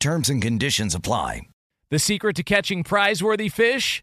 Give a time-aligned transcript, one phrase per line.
[0.00, 1.42] Terms and conditions apply.
[1.90, 4.02] The secret to catching prize-worthy fish?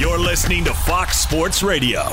[0.00, 2.08] You're listening to Fox Sports Radio.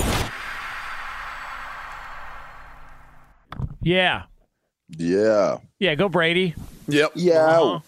[3.81, 4.23] Yeah.
[4.89, 5.59] Yeah.
[5.80, 6.53] Yeah, go Brady.
[6.89, 7.13] Yep.
[7.15, 7.80] Yeah.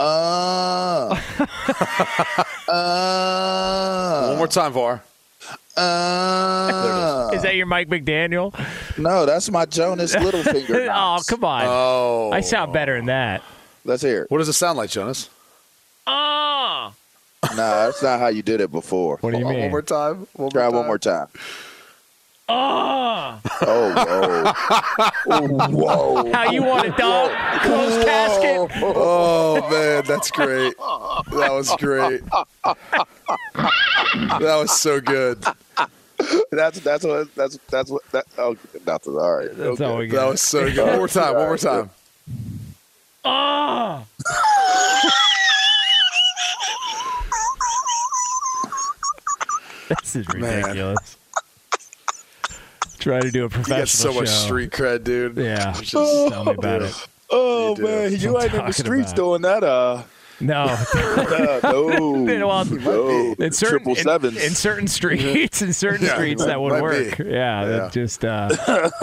[0.00, 0.02] Uh.
[2.68, 4.26] uh.
[4.26, 5.04] One more time, VAR.
[5.76, 7.30] Uh.
[7.32, 8.52] Is that your Mike McDaniel?
[8.98, 10.88] No, that's my Jonas Littlefinger.
[10.92, 11.62] oh, come on.
[11.64, 12.32] Oh.
[12.32, 13.44] I sound better than that.
[13.84, 14.32] Let's hear it.
[14.32, 15.30] What does it sound like, Jonas?
[16.08, 16.92] Oh.
[17.42, 19.18] Nah, that's not how you did it before.
[19.20, 19.70] What do you One mean?
[19.70, 20.26] more time.
[20.34, 21.28] One Try more one more time.
[22.50, 23.40] Oh.
[23.60, 24.54] Oh,
[25.26, 25.68] whoa.
[25.68, 26.32] whoa.
[26.32, 27.30] How you want it, dog?
[27.60, 28.70] Closed casket.
[28.82, 30.76] Oh man, that's great.
[30.78, 32.22] That was great.
[34.40, 35.44] That was so good.
[36.50, 38.24] That's that's what that's that's what that.
[38.38, 38.56] Oh,
[38.86, 39.14] nothing.
[39.14, 39.54] All right.
[39.54, 39.84] That's okay.
[39.84, 40.86] all we That was so good.
[40.86, 41.34] One more time.
[41.34, 41.90] One more time.
[43.24, 44.06] Oh.
[50.00, 51.16] this is ridiculous.
[52.98, 53.78] Try to do a professional.
[53.78, 55.36] You got so much street cred, dude.
[55.36, 55.72] Yeah.
[55.80, 57.08] Just- Tell me about it.
[57.30, 59.62] Oh You man, you ain't in the streets doing that.
[59.62, 60.02] Uh,
[60.40, 60.64] No.
[60.94, 63.34] uh no, Well, no.
[63.38, 64.36] in certain triple in- sevens.
[64.44, 67.18] In, certain streets, in certain Yeah, streets, that would work.
[67.18, 67.24] be.
[67.24, 67.30] Yeah,
[67.62, 67.64] Yeah.
[67.66, 68.48] that just uh,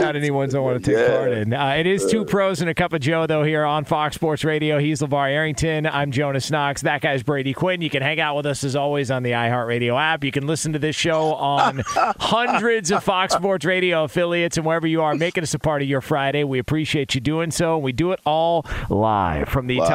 [0.00, 1.16] not anyone's I want to take Yeah.
[1.16, 1.52] part in.
[1.54, 4.44] Uh, it is two pros and a cup of Joe though here on Fox Sports
[4.44, 4.78] Radio.
[4.78, 5.86] He's LaVar Arrington.
[5.86, 6.82] I'm Jonas Knox.
[6.82, 7.82] That guy's Brady Quinn.
[7.82, 10.24] You can hang out with us as always on the iHeartRadio app.
[10.24, 11.82] You can listen to this show on
[12.18, 15.88] hundreds of Fox Sports Radio affiliates and wherever you are, making us a part of
[15.88, 16.44] your Friday.
[16.44, 17.76] We appreciate you doing so.
[17.78, 19.88] We do it all live from the Live.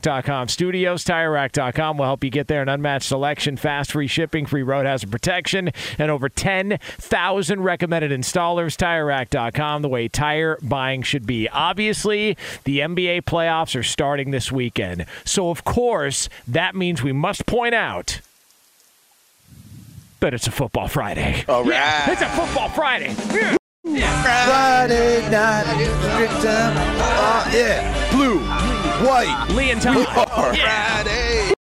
[0.00, 1.04] TireRack.com studios.
[1.04, 2.62] TireRack.com will help you get there.
[2.62, 8.76] An unmatched selection, fast free shipping, free road hazard protection, and over 10,000 recommended installers.
[8.76, 11.48] TireRack.com, the way tire buying should be.
[11.48, 15.06] Obviously, the NBA playoffs are starting this weekend.
[15.24, 18.20] So, of course, that means we must point out
[20.20, 21.44] that it's a football Friday.
[21.48, 21.72] All right.
[21.72, 23.14] Yeah, it's a football Friday.
[23.82, 24.22] Yeah.
[24.22, 25.64] Friday night,
[26.18, 26.76] good time.
[27.00, 28.38] Uh, yeah, blue,
[29.06, 29.46] white.
[29.54, 29.96] Lee and Tom.
[29.98, 31.02] are Yeah.
[31.02, 31.52] Friday.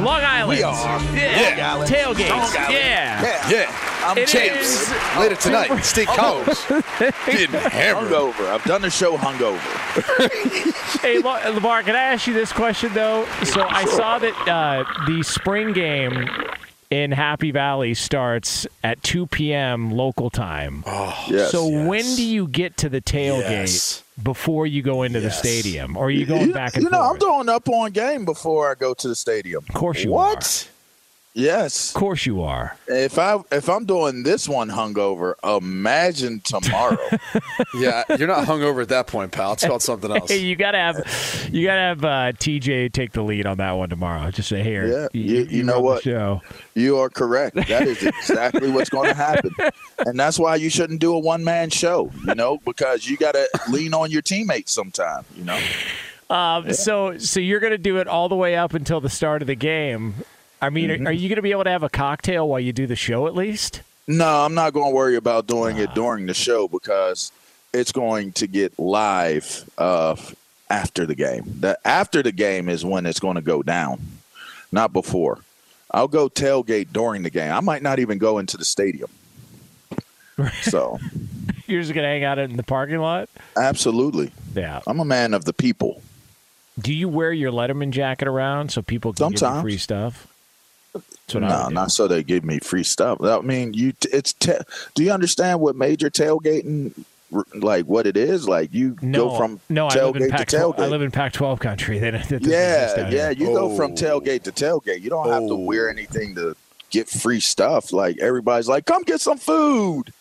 [0.00, 0.58] Long Island.
[0.58, 1.00] We are.
[1.14, 1.50] Yeah.
[1.50, 1.90] Long Island.
[1.90, 2.30] Tailgates.
[2.30, 2.72] Island.
[2.72, 3.48] Yeah.
[3.50, 4.58] Yeah, I'm It James.
[4.66, 6.64] is- Later tonight, Steve Combs
[7.26, 8.10] getting hammered.
[8.10, 8.48] Hungover.
[8.50, 9.60] I've done the show hungover.
[11.02, 13.26] Hey, La- Lamar, can I ask you this question though?
[13.44, 16.28] So I saw that uh, the spring game
[16.90, 19.90] in Happy Valley starts at 2 p.m.
[19.90, 20.84] local time.
[20.86, 21.50] Oh, Yes.
[21.50, 24.01] so when do you get to the tailgate Yes.
[24.22, 25.40] Before you go into Yes.
[25.40, 27.92] the stadium, or are you going you, back and you know, I'm throwing up on
[27.92, 29.64] game before I go to the stadium.
[29.68, 30.68] of course you What?
[31.34, 31.94] Yes.
[31.94, 32.76] Of course you are.
[32.88, 36.98] If I if I'm doing this one hungover, imagine tomorrow.
[37.74, 39.54] Yeah, you're not hungover at that point, pal.
[39.54, 40.30] It's called something else.
[40.30, 43.88] Hey, you gotta have, you gotta have uh, TJ take the lead on that one
[43.88, 44.30] tomorrow.
[44.30, 44.86] Just say here.
[44.86, 46.02] Yeah, you- you know what?
[46.02, 46.42] Show.
[46.74, 47.56] you are correct.
[47.56, 49.52] That is exactly what's going to happen,
[50.00, 52.10] and that's why you shouldn't do a one man show.
[52.26, 55.24] You know, because you got to lean on your teammates sometime.
[55.36, 55.60] You know.
[56.28, 59.48] Um, So, so you're gonna do it all the way up until the start of
[59.48, 60.14] the game.
[60.62, 61.06] I mean, Mm-hmm.
[61.06, 63.26] are, are you gonna be able to have a cocktail while you do the show
[63.26, 63.82] at least?
[64.08, 67.30] No, I'm not going to worry about doing it during the show because
[67.72, 70.16] it's going to get live uh,
[70.68, 71.44] after the game.
[71.60, 74.00] The after the game is when it's going to go down,
[74.72, 75.38] not before.
[75.92, 77.52] I'll go tailgate during the game.
[77.52, 79.08] I might not even go into the stadium.
[80.62, 80.98] So,
[81.66, 83.28] You're just gonna hang out in the parking lot.
[83.56, 84.32] absolutely.
[84.54, 84.80] Yeah.
[84.86, 86.02] I'm a man of the people.
[86.80, 90.26] Do you wear your Letterman jacket around so people can give you free stuff?
[90.92, 93.18] That's what I No, not so they give me free stuff.
[93.22, 93.92] I mean, you.
[94.12, 94.32] It's.
[94.32, 94.58] Te-
[94.94, 96.92] do you understand what major tailgating,
[97.54, 98.46] like what it is?
[98.48, 100.76] Like you No, go from no, I live in tailgate to Pac-12.
[100.76, 100.78] tailgate.
[100.82, 101.98] I live in Pac-12 country.
[101.98, 103.08] They don't, that doesn't yeah, yeah.
[103.08, 103.30] here.
[103.32, 103.94] You go from Oh.
[103.94, 105.00] tailgate to tailgate.
[105.00, 105.56] You don't have to Oh.
[105.60, 106.54] wear anything to
[106.90, 107.92] get free stuff.
[107.92, 110.12] Like everybody's like, come get some food.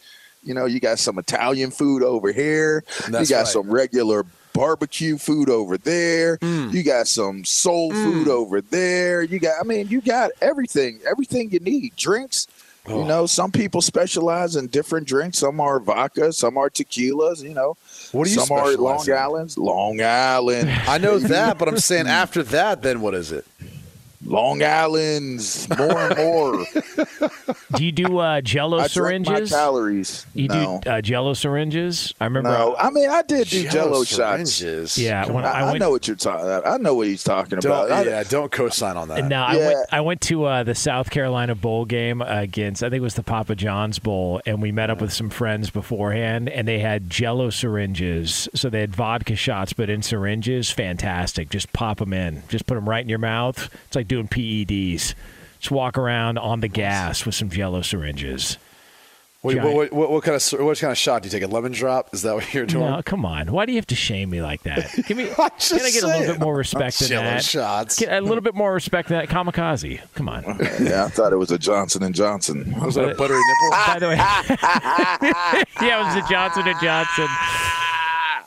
[0.43, 2.83] You know, you got some Italian food over here.
[3.09, 3.47] That's you got right.
[3.47, 6.37] some regular barbecue food over there.
[6.37, 6.73] Mm.
[6.73, 9.21] You got some soul food over there.
[9.21, 11.95] You got, I mean, you got everything, everything you need.
[11.95, 12.47] Drinks.
[12.87, 13.01] Oh.
[13.01, 15.37] You know, some people specialize in different drinks.
[15.37, 17.43] Some are vodka, some are tequilas.
[17.43, 17.77] You know,
[18.11, 19.13] What do you some are Long in?
[19.13, 19.57] Island's.
[19.57, 20.69] Long Island.
[20.87, 23.45] I know that, but I'm saying after that, then what is it?
[24.25, 26.65] Long Island's more and more.
[27.75, 29.49] Do you do uh, Jello I drink my syringes?
[29.51, 30.25] calories.
[30.33, 32.13] You no, do uh, Jello syringes?
[32.19, 32.49] I remember.
[32.49, 32.75] no.
[32.77, 34.51] I mean, I did do Jello, shots.
[34.53, 34.97] syringes.
[34.97, 35.79] Yeah, when I I, went.
[35.79, 36.45] know what you're talking.
[36.45, 36.67] about.
[36.67, 37.91] I know what he's talking Don't, about.
[37.91, 39.25] I- yeah, don't co-sign on that.
[39.25, 39.77] No, I went.
[39.91, 42.83] I went to uh, the South Carolina bowl game against.
[42.83, 45.69] I think it was the Papa John's bowl, and we met up with some friends
[45.69, 48.49] beforehand, and they had Jello syringes.
[48.53, 50.69] So they had vodka shots, but in syringes.
[50.71, 51.49] Fantastic.
[51.49, 52.43] Just pop them in.
[52.49, 53.69] Just put them right in your mouth.
[53.87, 55.15] It's like doing PEDs.
[55.59, 58.57] Just walk around on the gas with some Jello syringes.
[59.43, 61.41] Wait, what, what, what kind of what kind of shot do you take?
[61.41, 62.13] A lemon drop?
[62.13, 62.85] Is that what you're doing?
[62.85, 63.51] No, come on.
[63.51, 64.87] Why do you have to shame me like that?
[65.07, 65.29] Give me.
[65.29, 67.43] Can I get a little bit more respect than Jello that?
[67.43, 67.97] shots.
[67.97, 69.29] Get a little bit more respect than that.
[69.29, 69.99] Kamikaze.
[70.13, 70.43] Come on.
[70.79, 72.75] yeah, I thought it was a Johnson and Johnson.
[72.81, 73.69] Was that a buttery nipple?
[73.71, 74.15] By the way,
[75.87, 77.27] yeah, it was a Johnson and Johnson.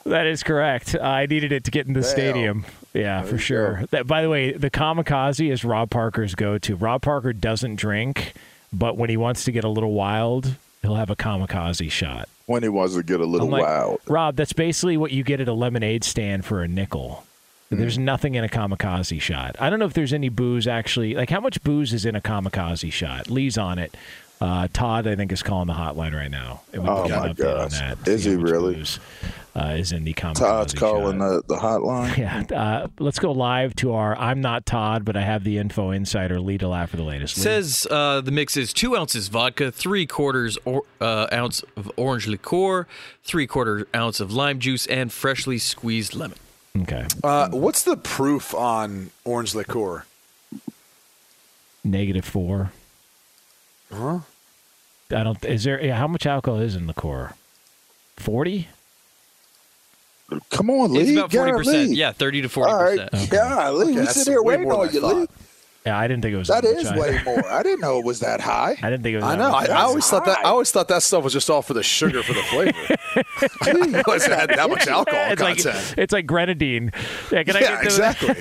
[0.05, 0.95] That is correct.
[0.95, 2.67] I needed it to get in the stadium.
[2.93, 3.85] Yeah, for sure.
[3.91, 6.77] That, by the way, the kamikaze is Rob Parker's go-to.
[6.77, 8.35] Rob Parker doesn't drink,
[8.73, 12.29] but when he wants to get a little wild, he'll have a kamikaze shot.
[12.47, 14.01] when he wants to get a little like, wild.
[14.07, 17.25] Rob, that's basically what you get at a lemonade stand for a nickel.
[17.71, 17.77] Hmm.
[17.77, 19.57] There's nothing in a kamikaze shot.
[19.59, 21.15] I don't know if there's any booze actually.
[21.15, 23.31] Like, how much booze is in a kamikaze shot?
[23.31, 23.97] Lee's on it.
[24.41, 26.61] Uh, Todd, I think, is calling the hotline right now.
[26.73, 27.79] And we can Oh, get my an update on gosh.
[27.79, 28.09] that.
[28.09, 28.75] Is See how he really?
[28.75, 28.99] booze,
[29.57, 30.41] uh, is in the comments.
[30.41, 32.15] Todd's calling the, the hotline.
[32.19, 34.15] Yeah, uh, let's go live to our.
[34.19, 36.41] I'm not Todd, but I have the info insider.
[36.41, 37.39] Lee to laugh for the latest.
[37.39, 37.43] Lee.
[37.45, 42.27] Says uh, the mix is two ounces vodka, three quarters or, uh, ounce of orange
[42.27, 42.87] liqueur,
[43.23, 46.39] three quarter ounce of lime juice, and freshly squeezed lemon.
[46.83, 50.05] okay, Uh, what's the proof on orange liqueur?
[51.85, 52.73] negative four.
[53.93, 54.21] Huh?
[55.11, 55.45] I don't.
[55.45, 55.83] Is there?
[55.85, 57.35] Yeah, how much alcohol is in the core?
[58.17, 58.69] Forty.
[60.51, 61.01] Come on, Lee.
[61.03, 61.91] It's about forty percent.
[61.91, 63.11] Yeah, thirty to forty All right.
[63.11, 63.31] percent.
[63.31, 65.27] Golly, we that's sit here waiting on you, I Lee.
[65.85, 65.91] Thought.
[65.91, 66.95] Yeah, I didn't think it was That that is much.
[66.97, 67.47] I- way more.
[67.53, 68.77] I didn't know it was that high.
[68.83, 69.25] I didn't think it was.
[69.25, 69.49] I that know.
[69.55, 69.71] I, much.
[69.71, 70.39] I always thought that.
[70.39, 72.97] I always thought that stuff was just all for the sugar for the flavor.
[73.63, 75.95] I didn't realize it had that much alcohol it's like content.
[75.99, 76.91] it's like grenadine.
[77.31, 78.35] Yeah, can I yeah, get exactly.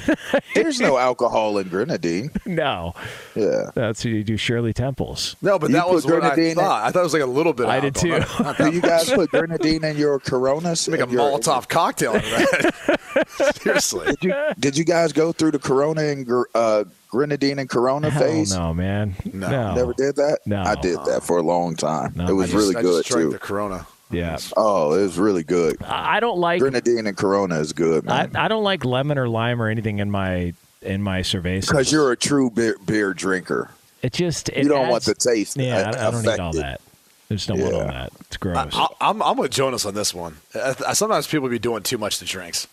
[0.56, 2.32] There's no alcohol in grenadine.
[2.46, 2.94] No,
[3.36, 3.72] Yeah.
[3.76, 5.36] that's you do Shirley Temples.
[5.42, 6.84] No, but You that was put what I grenadine in- thought.
[6.84, 7.66] I thought it was like a little bit.
[7.66, 8.44] Of I did alcohol, too.
[8.44, 10.88] not- not Do you guys put grenadine in your Coronas?
[10.88, 13.56] Make a In your- Molotov cocktail out of that.
[13.62, 14.06] Seriously.
[14.08, 18.22] Did you, did you guys go through the Corona and uh, grenadine and Corona Hell
[18.24, 18.54] phase?
[18.56, 19.16] no, man.
[19.32, 19.76] No.
[19.76, 20.40] Never did that.
[20.48, 20.64] No.
[20.64, 22.14] I did that for a long time.
[22.16, 23.32] No, it was I just- really I good just drank too.
[23.34, 23.86] the Corona.
[24.12, 25.82] Yeah, oh, it was really good.
[25.84, 26.60] I I don't like.
[26.60, 28.36] Grenadine and Corona is good, I, man.
[28.36, 30.54] I don't like lemon or lime or anything in my
[30.84, 31.62] in my cerveza.
[31.62, 33.72] Because you're a true beer, beer drinker.
[34.04, 35.58] It just it you don't want the taste.
[35.58, 36.82] Yeah, I, I don't need all that.
[37.30, 37.80] There's no one Yeah.
[37.82, 38.12] on that.
[38.22, 38.70] It's gross.
[38.74, 40.38] I, I'm, I'm with Jonas on this one.
[40.54, 42.68] I, I- sometimes people be doing too much to drinks.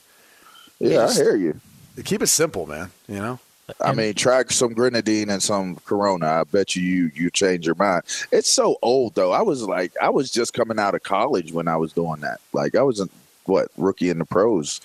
[0.79, 1.61] Yeah, I hear you.
[2.05, 2.91] Keep it simple, man.
[3.09, 3.39] You know.
[3.81, 6.27] I mean, try some grenadine and some Corona.
[6.27, 8.03] I bet you you you change your mind.
[8.33, 9.33] It's so old though.
[9.33, 12.41] I was like, I was just coming out of college when I was doing that.
[12.53, 13.09] Like, I was in
[13.45, 14.81] what rookie in the pros.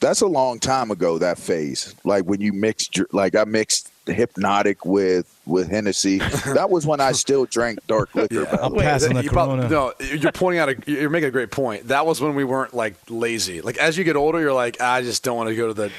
[0.00, 1.18] That's a long time ago.
[1.18, 6.18] That phase, like when you mixed, your- like I mixed hypnotic with with Hennessy.
[6.54, 8.46] that was when I still drank dark liquor.
[8.60, 9.68] I'll pass on the you prob- Corona.
[9.68, 10.68] no, you're pointing out.
[10.68, 11.88] A, you're making a great point.
[11.88, 13.62] That was when we weren't like lazy.
[13.62, 15.90] Like as you get older, you're like, I just don't want to go to the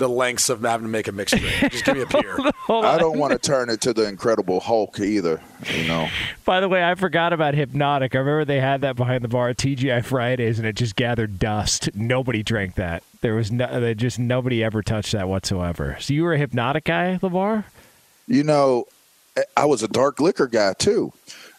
[0.00, 1.70] the lengths of having to make a mixed drink.
[1.70, 2.36] Just give me a beer.
[2.68, 5.40] I don't want to turn into the Incredible Hulk either.
[5.72, 6.08] You know,
[6.44, 8.14] By the way, I forgot about Hypnotic.
[8.16, 11.38] I remember they had that behind the bar at TGI Fridays, and it just gathered
[11.38, 11.90] dust.
[11.94, 13.04] Nobody drank that.
[13.20, 15.96] There was no, they just nobody ever touched that whatsoever.
[16.00, 17.64] So you were a Hypnotic guy, LaVar?
[18.26, 18.86] you know,
[19.36, 21.12] eh, I was a dark liquor guy too.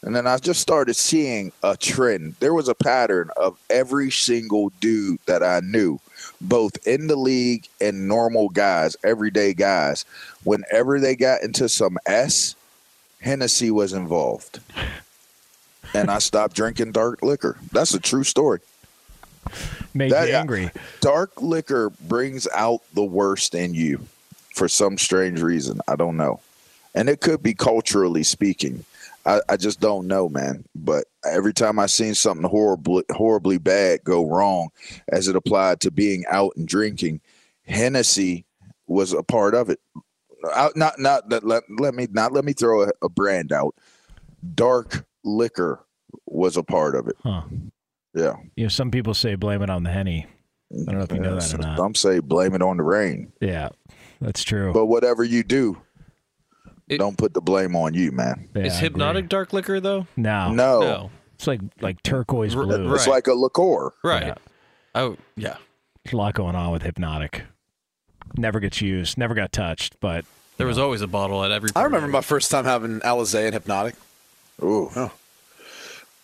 [0.03, 2.33] And then I just started seeing a trend.
[2.39, 5.99] There was a pattern of every single dude that I knew,
[6.41, 10.05] both in the league and normal guys, everyday guys.
[10.43, 12.55] Whenever they got into some S,
[13.21, 14.59] Hennessy was involved.
[15.93, 17.57] And I stopped drinking dark liquor.
[17.71, 18.59] That's a true story.
[19.93, 20.71] Made That- you angry.
[21.01, 24.07] Dark liquor brings out the worst in you
[24.55, 25.81] for some strange reason.
[25.87, 26.39] I don't know.
[26.95, 28.85] And it could be culturally speaking.
[29.25, 30.65] I, I just don't know, man.
[30.75, 34.69] But every time I seen something horribly horribly bad go wrong
[35.09, 37.21] as it applied to being out and drinking,
[37.67, 38.45] Hennessy
[38.87, 39.79] was a part of it.
[40.53, 43.75] Out, not not that let, let me not let me throw a, a brand out.
[44.55, 45.85] Dark liquor
[46.25, 47.15] was a part of it.
[47.23, 47.43] Huh.
[48.13, 48.35] Yeah.
[48.55, 50.25] You know, some people say blame it on the henny.
[50.73, 51.77] I don't know if you know that or not.
[51.77, 53.33] Some say blame it on the rain.
[53.41, 53.69] Yeah,
[54.21, 54.71] that's true.
[54.71, 55.81] But whatever you do,
[56.91, 58.47] It- don't put the blame on you, man.
[58.55, 60.07] Yeah, Is hypnotic dark liquor though?
[60.17, 61.11] No, No, No.
[61.35, 62.93] It's like like turquoise R- blue.
[62.93, 63.13] it's Right.
[63.15, 63.91] like a liqueur.
[64.03, 64.27] Right.
[64.27, 64.35] Yeah.
[64.93, 65.57] Oh yeah.
[66.03, 67.43] There's a lot going on with hypnotic.
[68.37, 69.17] Never gets used.
[69.17, 69.99] Never got touched.
[69.99, 70.25] But
[70.57, 71.69] There was always a bottle at every.
[71.75, 73.95] I remember my first time having Alizé and Hypnotic.
[74.63, 74.91] Ooh.
[74.95, 75.11] Oh.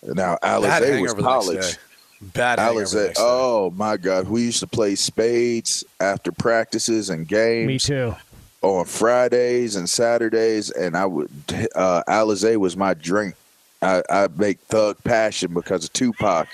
[0.03, 1.77] Now Bad Alizé was hangover the next college.
[2.21, 3.05] Bad hangover Alizé.
[3.05, 3.23] next day.
[3.25, 8.15] Oh my God, we used to play spades after practices and games me too.
[8.61, 11.29] On Fridays and Saturdays, and I would
[11.75, 13.35] uh, Alizé was my drink.
[13.81, 16.47] I, I make Thug Passion because of Tupac,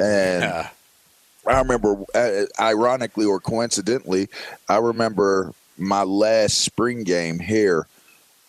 [0.00, 0.68] and Yeah.
[1.46, 4.28] I remember, uh, ironically or coincidentally,
[4.66, 7.86] I remember my last spring game here.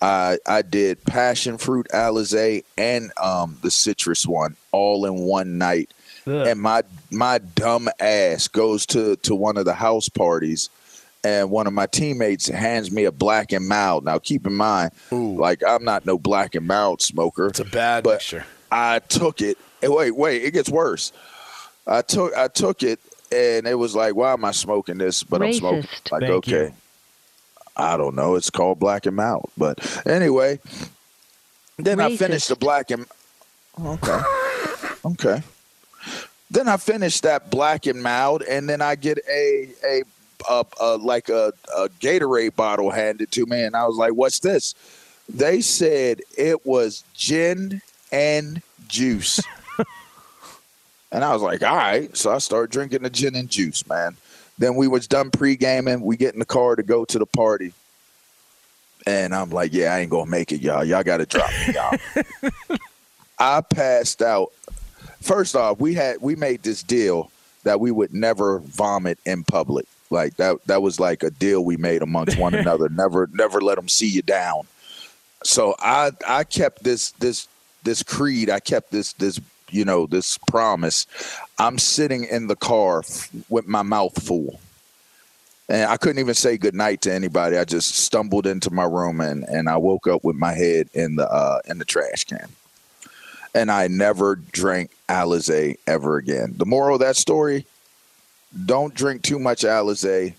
[0.02, 5.90] I I did passion fruit Alizé and um, the citrus one all in one night,
[6.28, 6.48] Ugh.
[6.48, 10.70] and my my dumb ass goes to to one of the house parties,
[11.26, 14.06] and one of my teammates hands me a black and mild.
[14.06, 15.36] Now keep in mind, Ooh.
[15.36, 17.48] like I'm not no black and mild smoker.
[17.48, 18.46] It's a bad But- mixture.
[18.72, 19.58] I took it.
[19.82, 21.12] and Wait, wait, it gets worse.
[21.88, 23.00] I took I took it
[23.32, 25.24] and it was like, why am I smoking this?
[25.24, 25.88] But I'm smoking.
[26.12, 26.64] Like, Thank okay.
[26.66, 26.74] you.
[27.78, 28.36] I don't know.
[28.36, 29.50] It's called black and mild.
[29.58, 30.60] But anyway,
[31.78, 33.06] then I finished the black and
[33.80, 34.22] oh, okay.
[35.06, 35.44] okay.
[36.52, 40.04] Then I finished that black and mild, and then I get a a,
[40.50, 44.40] a, a like a, a Gatorade bottle handed to me, and I was like, "What's
[44.40, 44.76] this?"
[45.28, 49.42] They said it was gin and juice,
[51.12, 54.16] and I was like, "All right." So I started drinking the gin and juice, man.
[54.58, 56.02] Then we was done pre gaming.
[56.02, 57.74] We get in the car to go to the party.
[59.08, 60.84] And I'm like, yeah, I ain't gonna make it, y'all.
[60.84, 62.78] Y'all gotta drop me, y'all.
[63.40, 64.52] I passed out.
[65.22, 67.32] First off, we had we made this deal
[67.64, 69.86] that we would never vomit in public.
[70.10, 72.90] Like that that was like a deal we made amongst one another.
[72.90, 74.68] Never never let them see you down.
[75.44, 77.48] So I I kept this this
[77.84, 78.50] this creed.
[78.50, 81.08] I kept this this you know this promise.
[81.58, 84.60] I'm sitting in the car f- with my mouth full.
[85.68, 87.58] And I couldn't even say goodnight to anybody.
[87.58, 91.16] I just stumbled into my room and, and I woke up with my head in
[91.16, 92.50] the uh, in the trash can.
[93.56, 96.54] And I never drank Alizé ever again.
[96.58, 97.66] The moral of that story:
[98.64, 100.34] don't drink too much Alizé.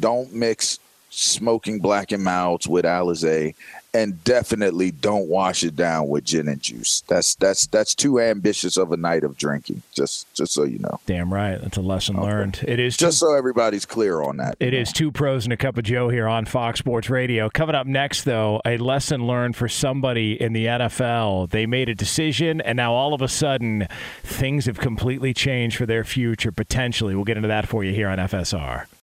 [0.00, 0.78] Don't mix
[1.10, 3.54] smoking black and milds with Alizé,
[3.98, 7.02] and definitely don't wash it down with gin and juice.
[7.08, 9.82] That's that's that's too ambitious of a night of drinking.
[9.92, 11.00] Just just so you know.
[11.06, 11.60] Damn right.
[11.60, 12.60] That's a lesson learned.
[12.66, 14.56] It is Just so everybody's clear on that.
[14.60, 17.50] It is two pros and a cup of Joe here on Fox Sports Radio.
[17.50, 21.50] Coming up next, though, a lesson learned for somebody in the NFL.
[21.50, 23.88] They made a decision, and now all of a sudden,
[24.22, 27.14] things have completely changed for their future, potentially.
[27.14, 28.86] We'll get into that for you here on FSR.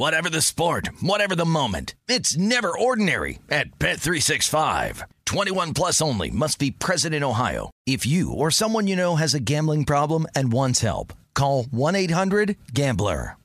[0.00, 1.94] Whatever the sport, whatever the moment.
[2.08, 5.02] It's never ordinary at Bet365.
[5.26, 7.70] 21 plus only must be present in Ohio.
[7.84, 13.36] If you or someone you know has a gambling problem and wants help, call 1-800-GAMBLER.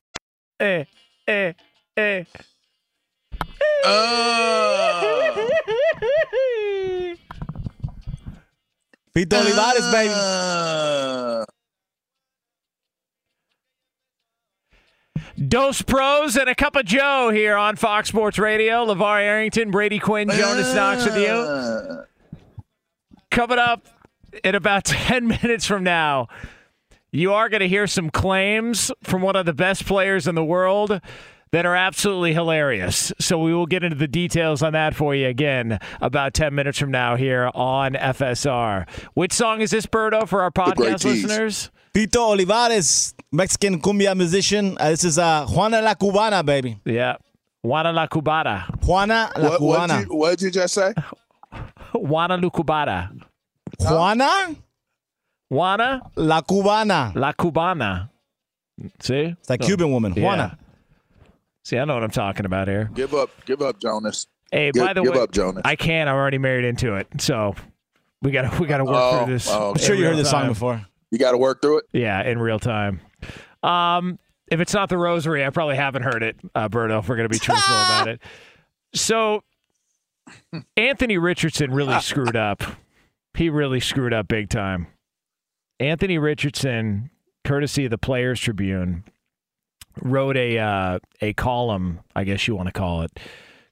[0.61, 0.85] Eh,
[1.27, 1.51] eh,
[1.97, 2.23] eh.
[3.83, 4.95] Uh,
[9.13, 11.54] Pito Olivares, baby.
[15.37, 18.85] Uh, Dos pros and a cup of Joe here on Fox Sports Radio.
[18.85, 21.27] LaVar Arrington, Brady Quinn, Jonas Knox with you.
[21.27, 22.05] uh,
[23.31, 23.85] Coming up
[24.43, 26.27] in about 10 minutes from now,
[27.11, 30.43] you are going to hear some claims from one of the best players in the
[30.43, 31.01] world
[31.51, 33.13] that are absolutely hilarious.
[33.19, 36.77] So we will get into the details on that for you again about 10 minutes
[36.79, 38.89] from now here on FSR.
[39.13, 41.71] Which song is this, Berto, for our podcast listeners?
[41.93, 44.77] Pito Olivares, Mexican cumbia musician.
[44.79, 46.79] Uh, this is uh, Juana la Cubana, baby.
[46.85, 47.17] Yeah.
[47.63, 48.65] Juana la Cubana.
[48.85, 50.07] Juana la what what Cubana.
[50.07, 50.93] you, what did you just say?
[51.93, 53.21] Juana la Cubana.
[53.79, 54.55] Juana
[55.49, 57.15] Juana la Cubana.
[57.15, 58.09] la Cubana.
[59.01, 59.35] See?
[59.39, 60.13] It's like Cuban woman.
[60.15, 60.23] Yeah.
[60.23, 60.57] Juana.
[61.63, 62.89] See, I know what I'm talking about here.
[62.93, 64.27] Give up, give up, Jonas.
[64.51, 65.61] Hey, Give- by the give way, up, Jonas.
[65.65, 66.07] I can't.
[66.07, 67.55] I'm already married into it, so
[68.21, 69.49] we gotta we gotta work Oh, through this.
[69.49, 70.85] oh, I'm sure you heard real this song before.
[71.11, 71.85] You got to work through it.
[71.93, 72.99] Yeah, in real time.
[73.65, 76.99] Um, if it's not the Rosary, I probably haven't heard it, uh, Berto.
[76.99, 78.21] If we're gonna be truthful about it.
[78.93, 79.43] So,
[80.77, 82.63] Anthony Richardson really screwed up.
[83.33, 84.87] He really screwed up big time.
[85.79, 87.09] Anthony Richardson,
[87.43, 89.03] courtesy of the Players Tribune,
[90.01, 93.19] wrote a uh, a column, I guess you want to call it,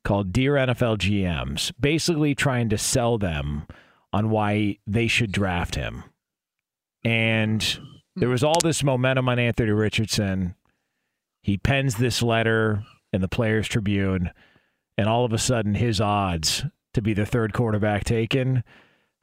[0.03, 3.67] called "Dear NFL GMs," basically trying to sell them
[4.12, 6.03] on why they should draft him.
[7.06, 7.79] And
[8.15, 10.56] there was all this momentum on Anthony Richardson.
[11.41, 14.32] He pens this letter in the Players Tribune,
[14.97, 18.63] and all of a sudden, his odds to be the third quarterback taken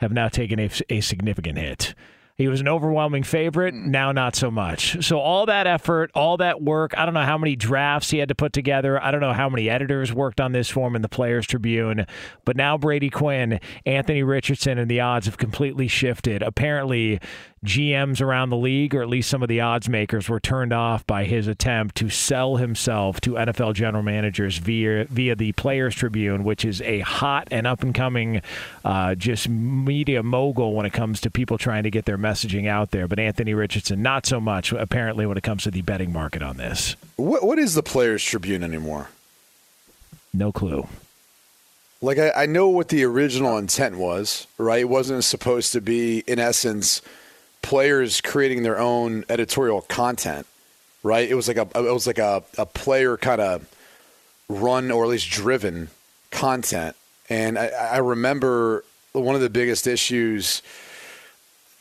[0.00, 1.94] have now taken a, a significant hit.
[2.40, 3.74] He was an overwhelming favorite.
[3.74, 5.04] Now, not so much.
[5.04, 8.30] So, all that effort, all that work, I don't know how many drafts he had
[8.30, 8.98] to put together.
[9.02, 12.06] I don't know how many editors worked on this for him in the Players Tribune.
[12.46, 16.40] But now, Brady Quinn, Anthony Richardson, and the odds have completely shifted.
[16.42, 17.20] Apparently,
[17.64, 21.06] GMs around the league, or at least some of the odds makers, were turned off
[21.06, 26.42] by his attempt to sell himself to NFL general managers via via the Players Tribune,
[26.42, 28.40] which is a hot and up and coming,
[28.84, 32.92] uh, just media mogul when it comes to people trying to get their messaging out
[32.92, 33.06] there.
[33.06, 36.56] But Anthony Richardson, not so much apparently when it comes to the betting market on
[36.56, 36.96] this.
[37.16, 39.10] What what is the Players Tribune anymore?
[40.32, 40.86] No clue.
[42.00, 44.80] Like I, I know what the original intent was, right?
[44.80, 47.02] It wasn't supposed to be, in essence,
[47.62, 50.46] players creating their own editorial content,
[51.02, 51.28] right?
[51.28, 53.68] It was like a it was like a, a player kind of
[54.48, 55.88] run or at least driven
[56.30, 56.96] content.
[57.28, 60.62] And I, I remember one of the biggest issues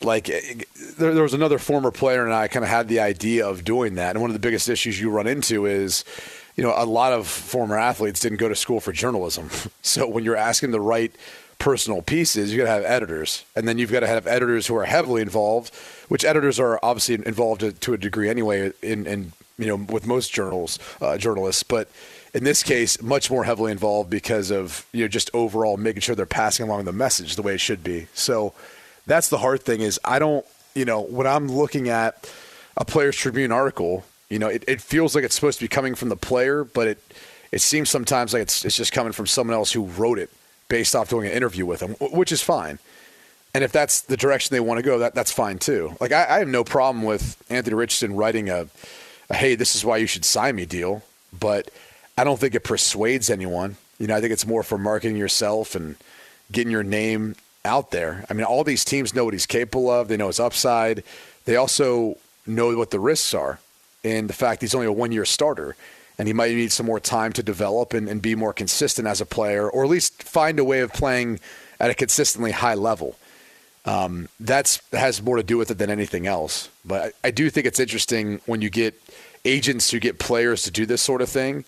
[0.02, 0.62] like eh,
[0.98, 3.96] there, there was another former player and I kind of had the idea of doing
[3.96, 4.10] that.
[4.10, 6.04] And one of the biggest issues you run into is,
[6.56, 9.50] you know, a lot of former athletes didn't go to school for journalism.
[9.82, 11.12] So when you're asking the right
[11.60, 14.74] personal pieces, you've got to have editors, and then you've got to have editors who
[14.74, 15.72] are heavily involved,
[16.08, 18.72] which editors are obviously involved to, to a degree anyway.
[18.82, 21.88] In, in you know, with most journals, uh, journalists, but
[22.32, 26.14] in this case, much more heavily involved because of you know just overall making sure
[26.14, 28.08] they're passing along the message the way it should be.
[28.14, 28.54] So
[29.06, 32.28] that's the hard thing is I don't you know when I'm looking at
[32.76, 35.94] a Players Tribune article, you know, it, it feels like it's supposed to be coming
[35.94, 37.14] from the player, but it
[37.52, 40.30] it seems sometimes like it's it's just coming from someone else who wrote it
[40.70, 42.78] based off doing an interview with him, which is fine.
[43.52, 45.94] And if that's the direction they want to go, that that's fine too.
[46.00, 48.68] Like I, I have no problem with Anthony Richardson writing a,
[49.28, 51.02] a "Hey, this is why you should sign me" deal,
[51.38, 51.70] but
[52.16, 53.76] I don't think it persuades anyone.
[53.98, 55.96] You know, I think it's more for marketing yourself and
[56.50, 58.24] getting your name out there.
[58.30, 60.08] I mean, all these teams know what he's capable of.
[60.08, 61.02] They know his upside.
[61.44, 63.58] They also know what the risks are,
[64.04, 65.74] and the fact he's only a one-year starter
[66.20, 69.22] and he might need some more time to develop and, and be more consistent as
[69.22, 71.40] a player, or at least find a way of playing
[71.80, 73.16] at a consistently high level.
[73.86, 76.68] Um, that's has more to do with it than anything else.
[76.84, 79.00] But I, I do think it's interesting when you get
[79.46, 81.64] agents who get players to do this sort of thing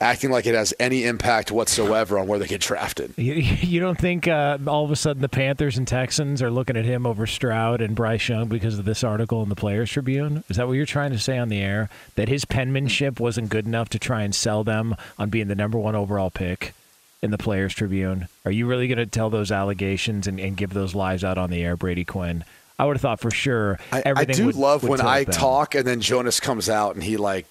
[0.00, 3.12] acting like it has any impact whatsoever on where they get drafted.
[3.16, 6.76] You, you don't think uh, all of a sudden the Panthers and Texans are looking
[6.76, 10.44] at him over Stroud and Bryce Young because of this article in the Players Tribune?
[10.48, 11.90] Is that what you're trying to say on the air?
[12.14, 15.78] That his penmanship wasn't good enough to try and sell them on being the number
[15.78, 16.74] one overall pick?
[17.20, 20.72] In the Players Tribune, are you really going to tell those allegations and, and give
[20.72, 22.44] those lies out on the air, Brady Quinn?
[22.78, 23.80] I would have thought for sure.
[23.90, 25.34] I, I do would, love would when I them.
[25.34, 27.46] talk and then Jonas comes out and he like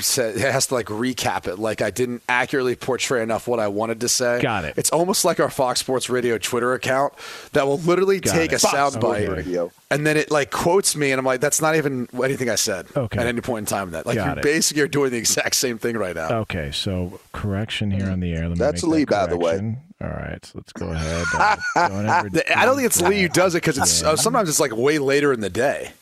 [0.00, 1.58] said, has to like recap it.
[1.58, 4.40] Like I didn't accurately portray enough what I wanted to say.
[4.40, 4.74] Got it.
[4.78, 7.12] It's almost like our Fox Sports Radio Twitter account
[7.52, 8.62] that will literally Got take it.
[8.62, 9.70] a soundbite Radio.
[9.90, 12.86] and then it like quotes me, and I'm like, that's not even anything I said
[12.96, 13.18] Okay.
[13.18, 13.90] at any point in time.
[13.90, 14.42] That like Got you it.
[14.42, 16.28] basically are doing the exact same thing right now.
[16.40, 18.42] Okay, so correction here on the air.
[18.48, 19.76] Let me That's Lee, that by the way.
[20.00, 21.24] All right, so let's go ahead.
[21.34, 24.10] Uh, don't ever I don't think it's Lee who does it because it's Yeah.
[24.10, 25.92] uh, sometimes it's like way later in the day.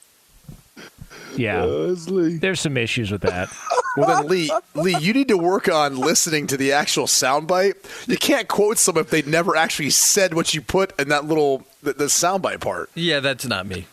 [1.37, 2.37] Yeah, uh, Leslie.
[2.39, 3.49] there's some issues with that.
[3.97, 7.75] Well, then Lee, Lee, you need to work on listening to the actual soundbite.
[8.09, 11.63] You can't quote someone if they never actually said what you put in that little
[11.81, 12.91] the, the soundbite part.
[12.97, 13.87] Yeah, that's not me.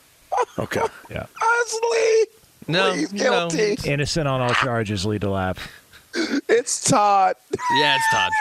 [0.57, 0.81] Okay.
[1.11, 2.25] Yeah, Leslie.
[2.67, 3.13] No, Please
[3.85, 3.91] no.
[3.91, 5.05] innocent on all charges.
[5.05, 5.59] Lee to lap.
[6.49, 7.35] It's Todd.
[7.79, 8.31] Yeah, it's Todd.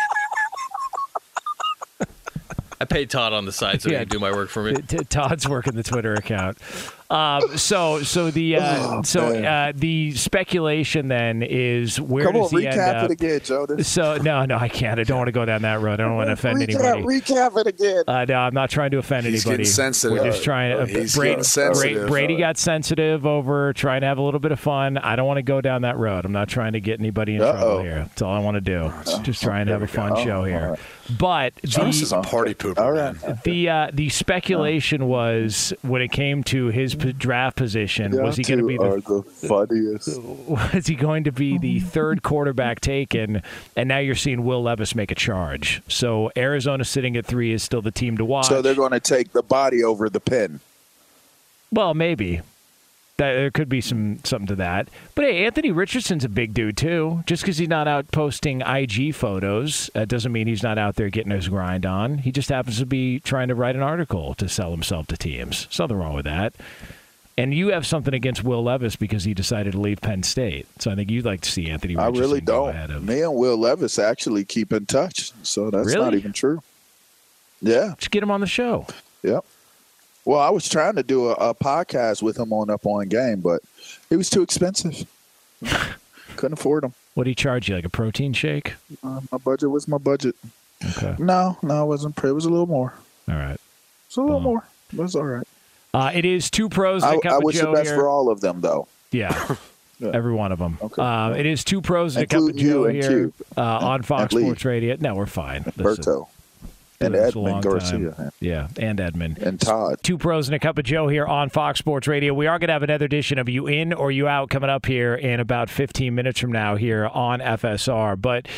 [2.81, 3.99] I paid Todd on the side so Yeah.
[3.99, 4.75] he can do my work for me.
[4.81, 6.57] T- Todd's working the Twitter account.
[7.11, 12.53] Um, so, so the uh, Oh, so uh, the speculation then is where Come does
[12.55, 13.05] on, he end recap up?
[13.07, 13.89] it again, Jonas.
[13.89, 15.01] So no, no, I can't.
[15.01, 15.95] I don't want to go down that road.
[15.95, 17.03] I don't want to offend recap, anybody.
[17.21, 18.05] recap it again.
[18.07, 19.65] Uh, no, I'm not trying to offend He's anybody.
[19.65, 20.19] getting sensitive.
[20.19, 20.87] We're just trying to.
[20.87, 22.09] He's Brady, getting sensitive.
[22.09, 24.97] Brady got sensitive over trying to have a little bit of fun.
[24.99, 26.25] I don't want to go down that road.
[26.25, 27.83] I'm not trying to get anybody in trouble Uh-oh.
[27.83, 28.05] here.
[28.09, 28.93] That's all I want to do.
[29.23, 30.77] Just trying to have a fun show here.
[31.19, 32.79] But Jonas is a party pooper.
[32.79, 33.17] All right.
[33.43, 38.43] the uh, the speculation was when it came to his p- draft position, was he
[38.43, 40.21] going to be the the funniest.
[40.21, 43.43] was he going to be the third quarterback taken?
[43.77, 45.83] And now you're seeing Will Levis make a charge.
[45.89, 48.47] So Arizona sitting at three is still the team to watch.
[48.47, 50.61] So they're going to take the body over the pen.
[51.73, 52.41] Well, maybe.
[53.21, 54.89] That, there could be some something to that.
[55.15, 57.23] But hey, Anthony Richardson's a big dude too.
[57.27, 61.11] Just because he's not out posting IG photos uh, doesn't mean he's not out there
[61.11, 62.17] getting his grind on.
[62.17, 65.67] He just happens to be trying to write an article to sell himself to teams.
[65.67, 66.55] There's nothing wrong with that.
[67.37, 70.67] And you have something against Will Levis because he decided to leave Penn State.
[70.79, 72.71] So I think you'd like to see Anthony I really don't.
[72.71, 73.05] ahead of.
[73.05, 76.63] Me and Will Levis actually keep in touch, so that's not even true.
[77.61, 78.87] Yeah, Just get him on the show.
[79.23, 79.45] yep.
[80.25, 83.41] Well, I was trying to do a, a podcast with him on Up On Game,
[83.41, 83.63] but
[84.11, 85.07] it was too expensive.
[86.37, 86.95] Couldn't afford them.
[87.15, 87.75] What did he charge you?
[87.75, 88.75] Like a protein shake?
[89.03, 90.37] Uh, my budget was my budget.
[90.97, 91.17] Okay.
[91.19, 92.19] No, no, it wasn't.
[92.23, 92.95] It was a little more.
[93.29, 93.59] All right.
[94.07, 94.65] It's a little more.
[94.93, 95.47] It was all right.
[95.93, 97.97] Uh, it is two pros and I, a cup I of wish the best here.
[97.97, 98.89] for all of them, though.
[99.11, 99.57] Yeah.
[100.03, 100.13] Yeah.
[100.15, 100.79] Every one of them.
[100.81, 101.03] Okay.
[101.03, 104.65] Uh, it is two pros and a cup of Joe here uh, on Fox Sports
[104.65, 104.97] Radio.
[104.99, 105.63] No, we're fine.
[105.77, 106.29] Listen, Berto
[107.01, 108.31] and this a long Edmund Garcia time.
[108.41, 109.39] Yeah, and Edmund.
[109.39, 110.01] and Todd.
[110.03, 112.35] Two pros and a cup of Joe here on Fox Sports Radio.
[112.35, 114.87] We are going to have another edition of You In or You Out coming up
[114.87, 118.21] here in about 15 minutes from now here on FSR.
[118.21, 118.49] But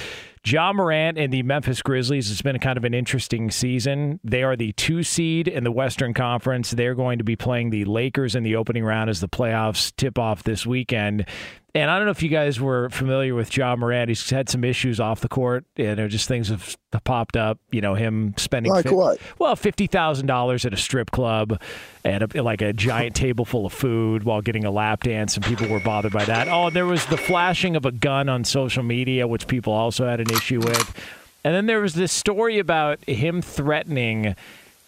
[0.44, 4.18] Ja Morant and the Memphis Grizzlies, it's been kind of an interesting season.
[4.24, 6.72] They are the two seed in the Western Conference.
[6.72, 10.18] They're going to be playing the Lakers in the opening round as the playoffs tip
[10.18, 11.26] off this weekend.
[11.74, 14.08] And I don't know if you guys were familiar with Ja Morant.
[14.10, 17.58] He's had some issues off the court, and there just things have popped up.
[17.70, 19.18] You know, him spending Like what?
[19.38, 21.58] well, fifty thousand dollars at a strip club,
[22.04, 25.44] and a, like a giant table full of food while getting a lap dance, and
[25.46, 26.46] people were bothered by that.
[26.48, 30.20] Oh, there was the flashing of a gun on social media, which people also had
[30.20, 30.94] an issue with,
[31.42, 34.36] and then there was this story about him threatening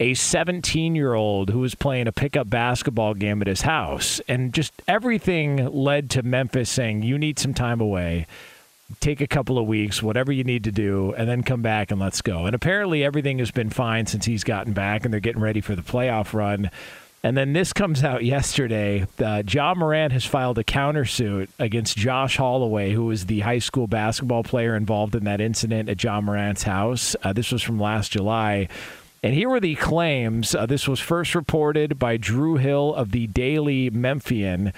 [0.01, 4.53] a 17 year old who was playing a pickup basketball game at his house, and
[4.53, 8.27] just everything led to Memphis saying, "You need some time away."
[9.01, 12.01] take a couple of weeks, whatever you need to do, and then come back and
[12.01, 12.47] let's go.
[12.47, 15.75] And apparently everything has been fine since he's gotten back, and they're getting ready for
[15.75, 16.71] the playoff run.
[17.23, 19.07] And then this comes out yesterday.
[19.19, 23.87] Uh, Ja Morant has filed a countersuit against Josh Holloway, who was the high school
[23.87, 27.17] basketball player involved in that incident at Ja Morant's house.
[27.23, 28.69] Uh, this was from last July.
[29.25, 30.55] And here were the claims.
[30.55, 34.75] Uh, this was first reported by Drew Hill of the Daily Memphian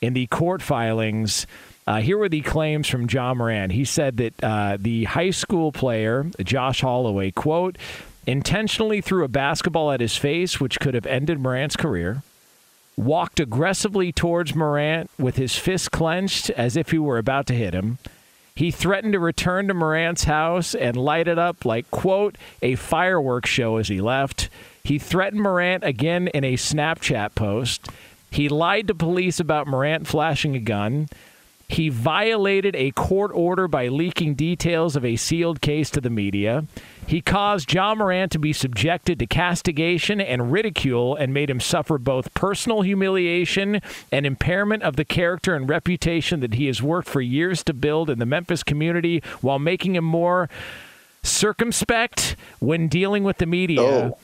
[0.00, 1.46] in the court filings.
[1.86, 3.72] Uh, here were the claims from Ja Morant.
[3.72, 7.76] He said that uh, the high school player, Josh Holloway, quote,
[8.26, 12.22] intentionally threw a basketball at his face, which could have ended Morant's career,
[12.96, 17.74] walked aggressively towards Morant with his fist clenched as if he were about to hit
[17.74, 17.98] him.
[18.60, 23.48] He threatened to return to Morant's house and light it up like, quote, a fireworks
[23.48, 24.50] show as he left.
[24.84, 27.88] He threatened Morant again in a Snapchat post.
[28.30, 31.08] He lied to police about Morant flashing a gun.
[31.70, 36.64] He violated a court order by leaking details of a sealed case to the media.
[37.06, 41.96] He caused Ja Morant to be subjected to castigation and ridicule and made him suffer
[41.96, 43.80] both personal humiliation
[44.10, 48.10] and impairment of the character and reputation that he has worked for years to build
[48.10, 50.50] in the Memphis community while making him more
[51.22, 53.80] circumspect when dealing with the media.
[53.80, 54.18] Oh.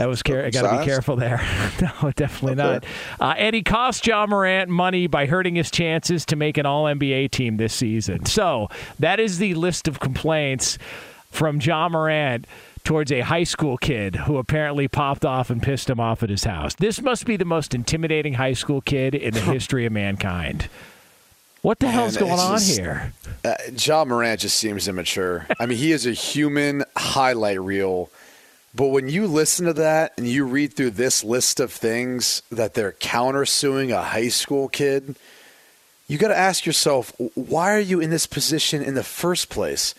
[0.00, 1.36] That was care- I got to be careful there.
[2.02, 2.84] no, definitely not.
[3.20, 6.84] Uh, and he cost Ja Morant money by hurting his chances to make an All
[6.84, 8.24] NBA team this season.
[8.24, 10.78] So that is the list of complaints
[11.30, 12.46] from Ja Morant
[12.82, 16.44] towards a high school kid who apparently popped off and pissed him off at his
[16.44, 16.74] house.
[16.76, 20.70] This must be the most intimidating high school kid in the history of mankind.
[21.60, 23.12] What the hell's Man, going on just- here?
[23.44, 25.46] Uh, Ja Morant just seems immature.
[25.60, 28.08] I mean, he is a human highlight reel.
[28.74, 32.74] But when you listen to that and you read through this list of things that
[32.74, 35.16] they're countersuing a high school kid,
[36.06, 39.94] you got to ask yourself, why are you in this position in the first place?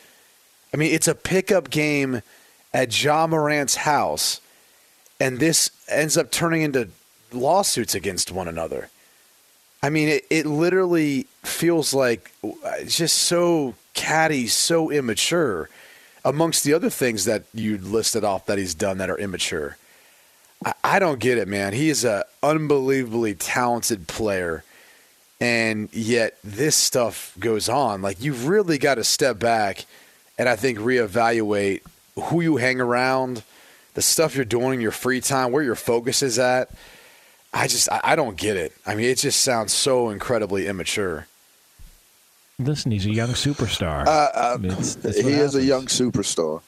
[0.73, 2.21] I mean, it's a pickup game
[2.73, 4.39] at Ja Morant's house,
[5.19, 6.89] and this ends up turning into
[7.33, 8.89] lawsuits against one another.
[9.83, 15.69] I mean, it, it literally feels like it's just so catty, so immature
[16.23, 19.77] amongst the other things that you listed off that he's done that are immature.
[20.65, 21.73] I, I don't get it, man.
[21.73, 24.63] He is a unbelievably talented player,
[25.39, 28.01] and yet this stuff goes on.
[28.01, 29.85] Like you've really got to step back
[30.37, 31.81] and I think reevaluate
[32.15, 33.43] who you hang around,
[33.93, 36.69] the stuff you're doing in your free time, where your focus is at.
[37.53, 38.73] I just I, I don't get it.
[38.85, 41.27] I mean, it just sounds so incredibly immature.
[42.63, 44.05] Listen, he's a young superstar.
[44.07, 46.61] Uh, It's- it's he is a young superstar.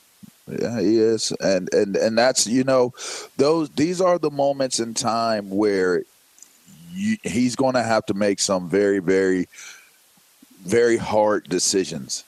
[0.47, 2.93] Yeah, he is, and and and that's you know,
[3.37, 6.03] those these are the moments in time where
[6.93, 9.47] you, he's going to have to make some very very
[10.65, 12.23] very hard decisions,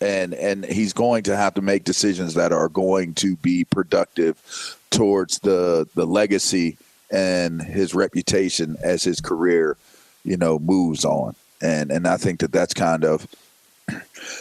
[0.00, 4.76] and and he's going to have to make decisions that are going to be productive
[4.90, 6.76] towards the the legacy
[7.12, 9.76] and his reputation as his career,
[10.24, 13.26] you know, moves on, and and I think that that's kind of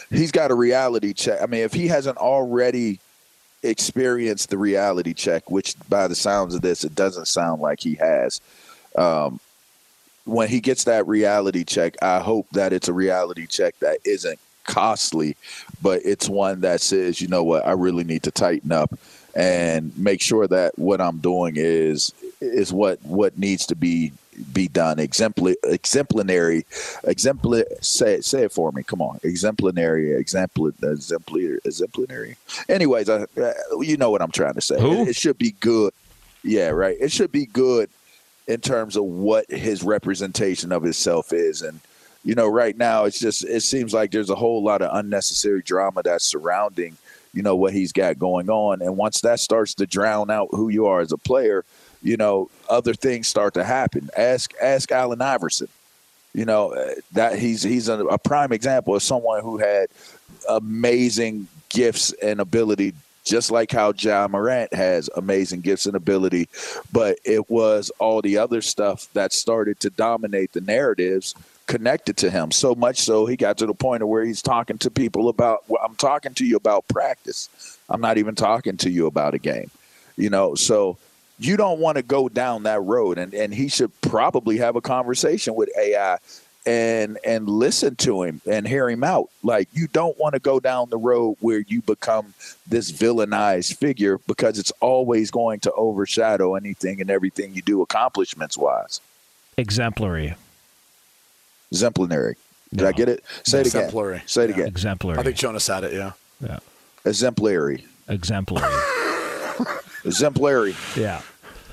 [0.09, 1.41] he's got a reality check.
[1.41, 2.99] I mean, if he hasn't already
[3.63, 7.95] experienced the reality check, which by the sounds of this, it doesn't sound like he
[7.95, 8.41] has.
[8.95, 9.39] Um,
[10.25, 14.39] when he gets that reality check, I hope that it's a reality check that isn't
[14.65, 15.35] costly,
[15.81, 18.97] but it's one that says, you know what, I really need to tighten up
[19.35, 24.11] and make sure that what I'm doing is is what what needs to be
[24.53, 24.99] be done.
[24.99, 26.65] Exemplary, exemplary,
[27.03, 27.65] exemplary.
[27.81, 28.83] Say it, say it for me.
[28.83, 32.37] Come on, exemplary, exemplary, exemplary, exemplary.
[32.69, 33.25] Anyways, I,
[33.79, 34.75] you know what I'm trying to say.
[34.75, 35.93] It, it should be good.
[36.43, 36.97] Yeah, right.
[36.99, 37.89] It should be good
[38.47, 41.79] in terms of what his representation of himself is, and
[42.23, 45.61] you know, right now it's just it seems like there's a whole lot of unnecessary
[45.61, 46.97] drama that's surrounding
[47.33, 50.69] you know what he's got going on, and once that starts to drown out who
[50.69, 51.65] you are as a player
[52.03, 54.09] you know, other things start to happen.
[54.15, 55.69] Ask ask Allen Iverson.
[56.33, 59.87] You know uh, that he's he's a, a prime example of someone who had
[60.49, 66.49] amazing gifts and ability, just like how Ja Morant has amazing gifts and ability.
[66.91, 71.35] But it was all the other stuff that started to dominate the narratives
[71.65, 74.77] connected to him so much so he got to the point of where he's talking
[74.77, 77.77] to people about well, I'm talking to you about practice.
[77.89, 79.71] I'm not even talking to you about a game.
[80.17, 80.97] You know, so
[81.45, 84.81] you don't want to go down that road and, and he should probably have a
[84.81, 86.17] conversation with AI
[86.65, 89.29] and and listen to him and hear him out.
[89.43, 92.33] Like you don't want to go down the road where you become
[92.67, 98.57] this villainized figure because it's always going to overshadow anything and everything you do accomplishments
[98.57, 99.01] wise.
[99.57, 100.35] Exemplary.
[101.71, 102.35] Exemplary.
[102.73, 102.87] Did No.
[102.87, 103.23] I get it?
[103.43, 104.15] Say it Exemplary.
[104.15, 104.27] again.
[104.27, 104.55] Say it Yeah.
[104.55, 104.67] again.
[104.67, 105.19] Exemplary.
[105.19, 105.93] I think Jonas had it.
[105.93, 106.13] Yeah.
[106.39, 106.59] yeah.
[107.05, 107.85] Exemplary.
[108.07, 108.81] Exemplary.
[110.05, 110.75] Exemplary.
[110.95, 111.21] yeah.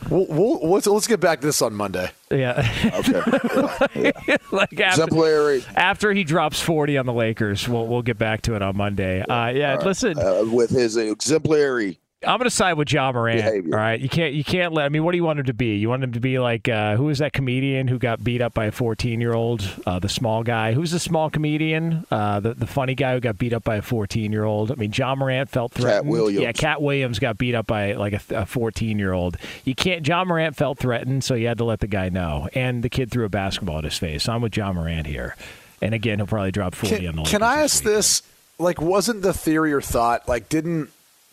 [0.09, 2.11] We'll, we'll, let's, let's get back to this on Monday.
[2.31, 2.67] Yeah.
[2.95, 4.13] Okay.
[4.53, 5.65] like after, Exemplary.
[5.77, 9.21] after he drops 40 on the Lakers, we'll we'll get back to it on Monday.
[9.21, 13.39] Uh, yeah, listen, Uh, with his exemplary I'm going to side with Ja Morant.
[13.39, 13.75] Behavior.
[13.75, 14.85] All right, you can't you can't let.
[14.85, 15.77] I mean, what do you want him to be?
[15.77, 18.53] You want him to be like uh, who is that comedian who got beat up
[18.53, 19.67] by a 14 year old?
[19.87, 20.75] Uh, the small guy.
[20.75, 22.05] Who's the small comedian?
[22.11, 24.71] Uh, the the funny guy who got beat up by a 14 year old.
[24.71, 26.11] I mean, Ja Morant felt threatened.
[26.11, 26.43] Williams.
[26.43, 29.39] Yeah, Katt Williams got beat up by like a 14 year old.
[29.65, 30.07] You can't.
[30.07, 32.51] Ja Morant felt threatened, so you had to let the guy know.
[32.53, 34.25] And the kid threw a basketball at his face.
[34.25, 35.37] So I'm with Ja Morant here.
[35.81, 37.97] And again, he'll probably drop 40 on the Can, I ask weekend.
[37.97, 38.23] this?
[38.59, 40.91] Like, wasn't the theory or thought like didn't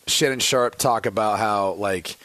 [0.08, 2.16] Shannon Sharpe talk about how like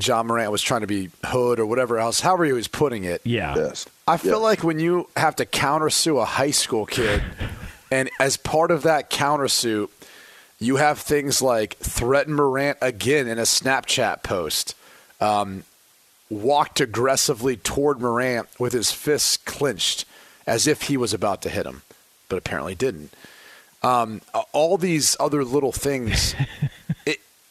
[0.00, 3.20] Ja Morant was trying to be hood or whatever else, however he was putting it?
[3.24, 3.54] Yeah.
[3.56, 3.86] Yes.
[4.06, 4.36] I feel Yeah.
[4.36, 7.22] like when you have to countersue a high school kid,
[7.90, 9.88] and as part of that countersuit,
[10.60, 14.74] you have things like threaten Morant again in a Snapchat post,
[15.20, 15.64] um,
[16.30, 20.04] walked aggressively toward Morant with his fists clenched
[20.46, 21.82] as if he was about to hit him,
[22.28, 23.12] but apparently didn't.
[23.82, 26.34] Um, all these other little things.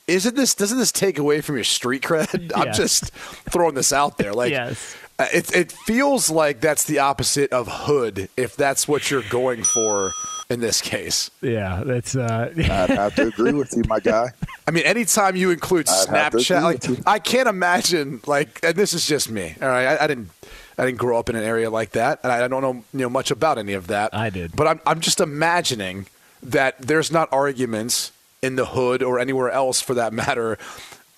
[0.08, 2.52] it, isn't this doesn't this take away from your street cred?
[2.56, 2.78] I'm Yes.
[2.78, 3.12] just
[3.50, 4.34] throwing this out there.
[4.34, 4.96] Like Yes.
[5.20, 9.63] uh, It, it feels like that's the opposite of hood, if that's what you're going
[9.63, 10.12] for
[10.50, 11.30] in this case.
[11.41, 12.15] Yeah, that's.
[12.15, 14.30] Uh, I'd have to agree with you, my guy.
[14.65, 16.98] I mean, anytime you include I'd Snapchat, like you.
[17.06, 19.56] I can't imagine, like, and this is just me.
[19.62, 20.30] All right, I, I didn't,
[20.78, 23.00] I didn't grow up in an area like that, and I, I don't know, you
[23.02, 24.13] know, much about any of that.
[24.15, 24.56] I did.
[24.56, 26.08] but I'm, I'm just imagining
[26.43, 30.58] that there's not arguments in the hood or anywhere else, for that matter,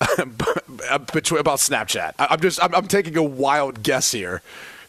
[0.00, 2.14] about Snapchat.
[2.18, 4.42] I'm just, I'm, I'm taking a wild guess here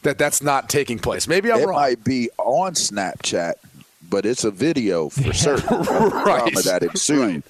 [0.04, 1.28] that that's not taking place.
[1.28, 1.76] Maybe I'm it wrong.
[1.80, 3.54] might be on Snapchat,
[4.10, 6.54] but it's a video for certain Right.
[6.64, 7.44] that ensued.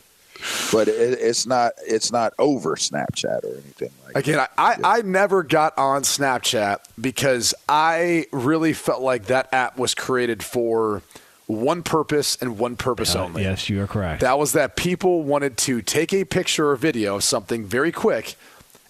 [0.72, 4.20] But it, it's not it's not over Snapchat or anything like that.
[4.20, 9.78] Again, I, I, I never got on Snapchat because I really felt like that app
[9.78, 11.04] was created for
[11.48, 13.44] one purpose and one purpose only.
[13.44, 14.22] yes, you are correct.
[14.22, 18.36] That was that people wanted to take a picture or video of something very quick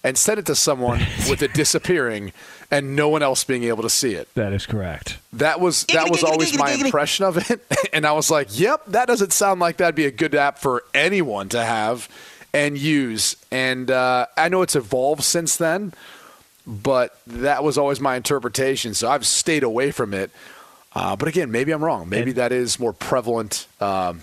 [0.04, 2.32] and send it to someone with it disappearing
[2.70, 4.32] and no one else being able to see it.
[4.34, 5.18] that is correct.
[5.34, 7.60] That was that was always my impression of it,
[7.92, 10.84] and I was like, "Yep, that doesn't sound like that'd be a good app for
[10.94, 12.08] anyone to have
[12.54, 15.92] and use." And uh, I know it's evolved since then,
[16.66, 18.94] but that was always my interpretation.
[18.94, 20.30] So I've stayed away from it.
[20.94, 22.08] Uh, but again, maybe I'm wrong.
[22.08, 24.22] Maybe And- that is more prevalent, um,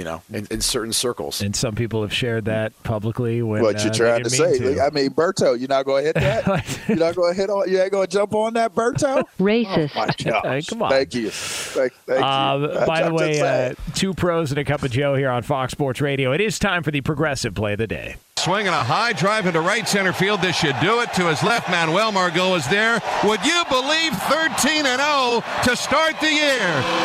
[0.00, 1.42] you know, in, in certain circles.
[1.42, 3.42] And some people have shared that publicly.
[3.42, 4.56] When, What uh, you they trying to say?
[4.58, 4.80] to.
[4.80, 6.80] I mean, Berto, you're not going to hit that.
[6.88, 7.70] you're not going to hit on.
[7.70, 9.22] You ain't going to jump on that, Berto.
[9.38, 9.94] Racist.
[9.94, 10.42] My gosh.
[10.42, 10.90] Hey, come on.
[10.90, 11.28] Thank you.
[11.30, 12.68] Thank, thank Um, you.
[12.86, 15.72] by the I'm way, uh, two pros and a cup of Joe here on Fox
[15.72, 16.32] Sports Radio.
[16.32, 18.16] It is time for the progressive play of the day.
[18.38, 20.40] Swinging a high drive into right center field.
[20.40, 21.12] This should do it.
[21.12, 22.98] To his left, Manuel Margot is there.
[23.24, 26.56] Would you believe 13 and 0 to start the year?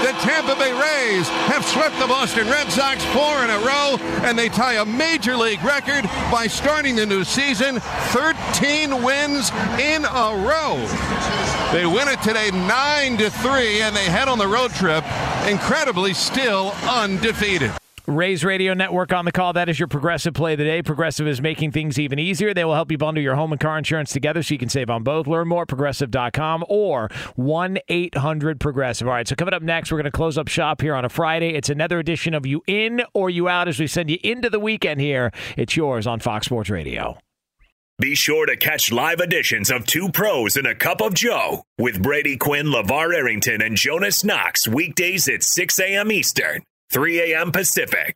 [0.07, 4.37] The Tampa Bay Rays have swept the Boston Red Sox four in a row, and
[4.37, 10.35] they tie a major league record by starting the new season 13 wins in a
[10.45, 10.77] row.
[11.71, 15.03] They win it today 9 to 3, and they head on the road trip,
[15.47, 17.71] incredibly still undefeated.
[18.07, 19.53] Rays Radio Network on the call.
[19.53, 20.81] That is your Progressive play of the day.
[20.81, 22.53] Progressive is making things even easier.
[22.53, 24.89] They will help you bundle your home and car insurance together so you can save
[24.89, 25.25] on both.
[25.27, 29.07] Learn more at progressive.com or 1 800 Progressive.
[29.07, 31.09] All right, so coming up next, we're going to close up shop here on a
[31.09, 31.55] Friday.
[31.55, 34.59] It's another edition of You In or You Out as we send you into the
[34.59, 35.31] weekend here.
[35.57, 37.17] It's yours on Fox Sports Radio.
[37.97, 42.03] Be sure to catch live editions of Two Pros and a Cup of Joe with
[42.03, 46.11] Brady Quinn, LaVar Arrington, and Jonas Knox weekdays at 6 a.m.
[46.11, 46.61] Eastern,
[46.91, 47.51] 3 a.m.
[47.51, 48.15] Pacific.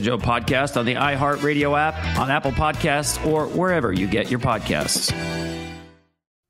[0.00, 5.59] Joe podcast on the iHeartRadio app, on Apple Podcasts, or wherever you get your podcasts.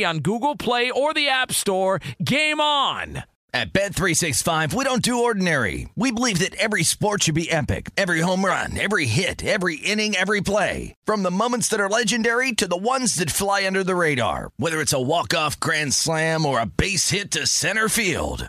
[0.00, 2.00] on Google Play or the App Store.
[2.24, 3.24] Game on!
[3.54, 5.86] At Bet365, we don't do ordinary.
[5.94, 7.90] We believe that every sport should be epic.
[7.98, 10.94] Every home run, every hit, every inning, every play.
[11.04, 14.52] From the moments that are legendary to the ones that fly under the radar.
[14.56, 18.48] Whether it's a walk-off grand slam or a base hit to center field.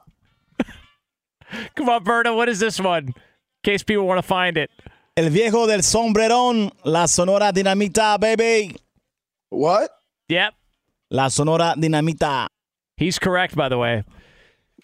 [1.75, 2.35] Come on, Berto.
[2.35, 3.07] What is this one?
[3.07, 3.13] In
[3.63, 4.69] case people want to find it.
[5.15, 8.75] El viejo del sombrerón, la Sonora Dinamita, baby.
[9.49, 9.89] What?
[10.29, 10.53] Yep.
[11.09, 12.47] La Sonora Dinamita.
[12.95, 14.03] He's correct, by the way.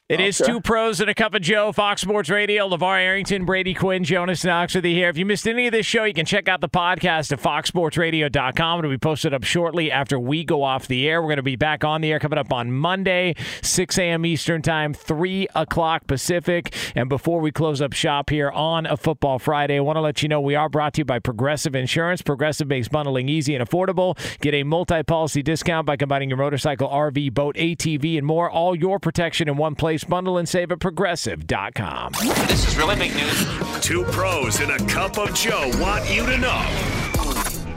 [0.10, 0.54] It is Okay.
[0.54, 4.46] two pros and a cup of Joe, Fox Sports Radio, LaVar Arrington, Brady Quinn, Jonas
[4.46, 5.10] Knox with you here.
[5.10, 8.80] If you missed any of this show, you can check out the podcast at foxsportsradio.com.
[8.80, 11.22] It'll be posted up shortly after we go off the air.
[11.22, 14.26] We're going to be back on the air coming up on Monday, 6 a.m.
[14.26, 16.74] Eastern Time, 3 o'clock Pacific.
[16.96, 20.24] And before we close up shop here on a Football Friday, I want to let
[20.24, 22.22] you know we are brought to you by Progressive Insurance.
[22.22, 24.18] Progressive makes bundling easy and affordable.
[24.40, 28.50] Get a multi policy discount by combining your motorcycle, RV, boat, ATV, and more.
[28.50, 29.97] All your protection in one place.
[29.98, 32.12] Place bundle and save at progressive.com.
[32.48, 33.82] This is really big news.
[33.82, 36.64] Two pros and a cup of Joe want you to know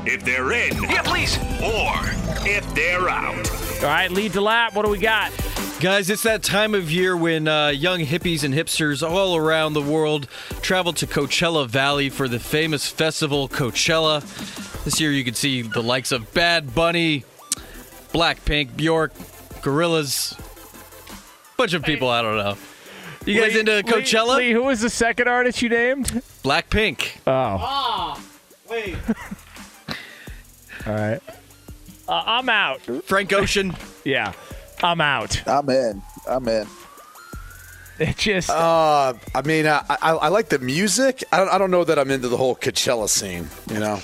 [0.05, 0.83] if they're in.
[0.83, 1.39] Yeah, please.
[1.63, 1.95] Or
[2.47, 3.51] if they're out.
[3.83, 4.75] All right, lead to lap.
[4.75, 5.33] What do we got?
[5.81, 9.81] Guys, it's that time of year when uh, young hippies and hipsters all around the
[9.81, 10.29] world
[10.61, 14.21] travel to Coachella Valley for the famous festival Coachella.
[14.85, 17.25] This year you can see the likes of Bad Bunny,
[18.13, 19.15] Blackpink, Bjork,
[19.63, 20.39] Gorillaz,
[21.61, 22.57] bunch of people I don't know.
[23.27, 24.39] You guys Lee- into Lee- Coachella?
[24.39, 26.07] Lee, who was the second artist you named?
[26.43, 27.19] Blackpink.
[27.27, 28.19] Oh.
[28.71, 28.97] wait.
[30.87, 31.21] All right.
[32.09, 32.81] Uh, I'm out.
[33.05, 33.77] Frank Ocean.
[34.05, 34.33] yeah,
[34.83, 35.47] I'm out.
[35.47, 36.03] I'm in.
[36.27, 36.67] I'm in.
[37.99, 38.49] It just.
[38.49, 41.23] Uh, I mean, I, I, I like the music.
[41.31, 43.49] I don't, I don't know that I'm into the whole Coachella scene.
[43.71, 44.01] You know,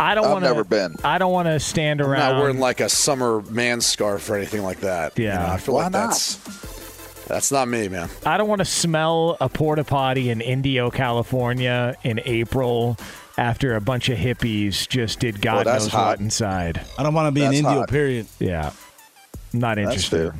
[0.00, 0.48] I don't I've want to.
[0.50, 0.96] never been.
[1.04, 2.34] I don't want to stand I'm around.
[2.34, 5.18] not wearing like a summer man scarf or anything like that.
[5.18, 5.38] You Yeah.
[5.38, 6.08] know, I feel Why like not?
[6.10, 8.08] that's that's not me, man.
[8.24, 12.96] I don't want to smell a porta potty in Indio, California in April
[13.36, 16.06] after a bunch of hippies just did God that's knows hot.
[16.08, 16.80] what inside.
[16.98, 17.88] I don't want to be in That's India, hot.
[17.90, 18.26] period.
[18.38, 18.70] Yeah.
[19.52, 20.32] I'm not That's interested.
[20.32, 20.34] fair.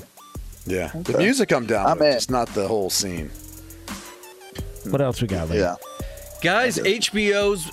[0.66, 2.12] Yeah, the music I'm down I'm with, in.
[2.14, 3.30] just not the whole scene.
[4.90, 5.58] What else we got, Lee?
[5.60, 5.76] Yeah.
[6.42, 7.70] Guys, HBO's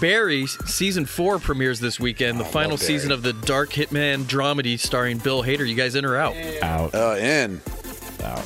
[0.00, 2.40] Barry season four premieres this weekend.
[2.40, 5.66] The final season of the dark hitman dramedy starring Bill Hader.
[5.68, 6.34] You guys in or out?
[6.62, 6.94] Out.
[6.94, 7.60] Uh, in.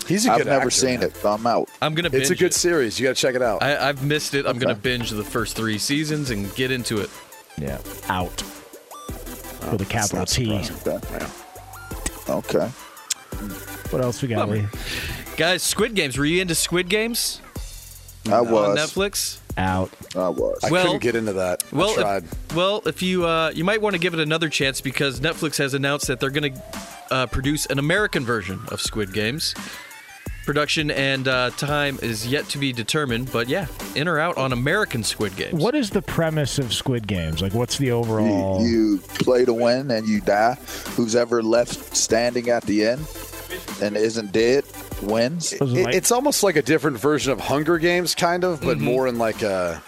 [0.06, 1.08] He's a I've good never actor, seen man.
[1.08, 1.68] it, so I'm out.
[1.80, 2.10] I'm gonna.
[2.10, 2.54] Binge It's a good It.
[2.54, 3.00] series.
[3.00, 3.62] You got to check it out.
[3.62, 4.44] I, I've missed it.
[4.44, 7.08] I'm gonna binge the first three seasons and get into it.
[7.56, 7.78] Yeah.
[8.08, 8.42] Out.
[9.72, 10.52] With a capital T.
[10.86, 11.26] Okay.
[12.28, 12.66] Okay.
[13.90, 14.66] What else we got, Lee?
[15.36, 16.18] Guys, Squid Games.
[16.18, 17.40] Were you into Squid Games
[18.32, 18.78] I on was.
[18.78, 19.38] Netflix?
[19.56, 19.90] Out.
[20.16, 20.60] I was.
[20.64, 21.64] I Well- couldn't get into that.
[21.72, 24.80] Well, I if- well, if you uh, you might want to give it another chance
[24.80, 26.62] because Netflix has announced that they're going to
[27.10, 29.54] uh, produce an American version of Squid Games.
[30.46, 34.52] Production and uh, time is yet to be determined, but yeah, in or out on
[34.52, 35.52] American Squid Games.
[35.52, 37.42] What is the premise of Squid Games?
[37.42, 38.66] Like, what's the You, overall?
[38.66, 40.54] you play to win and you die.
[40.96, 43.00] Who's ever left standing at the end
[43.82, 44.64] and isn't dead
[45.02, 45.52] wins.
[45.52, 48.66] It It- it's almost like a different version of Hunger Games, kind of, Mm-hmm.
[48.68, 49.80] but more in like a,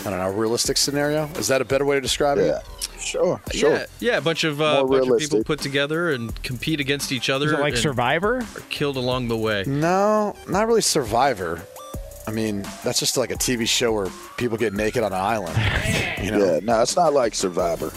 [0.00, 1.28] I don't know, realistic scenario.
[1.38, 2.58] Is that a better way to describe Yeah.
[2.58, 2.62] it?
[3.00, 3.40] Sure.
[3.52, 3.72] Sure.
[3.72, 7.12] Yeah, yeah, a bunch of uh, More bunch of people put together and compete against
[7.12, 7.46] each other.
[7.46, 8.36] is it like and Survivor?
[8.38, 9.64] are killed along the way.
[9.66, 11.62] No, not really Survivor.
[12.26, 15.56] I mean, that's just like a TV show where people get naked on an island.
[16.22, 16.38] You know?
[16.54, 17.90] Yeah, no, it's not like Survivor.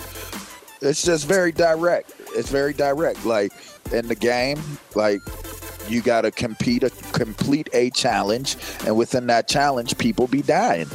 [0.82, 2.14] It's just very direct.
[2.34, 3.26] It's very direct.
[3.26, 3.52] Like
[3.94, 4.60] in the game,
[4.96, 5.22] like
[5.88, 10.88] you got to compete a complete a challenge, and within that challenge, people be dying.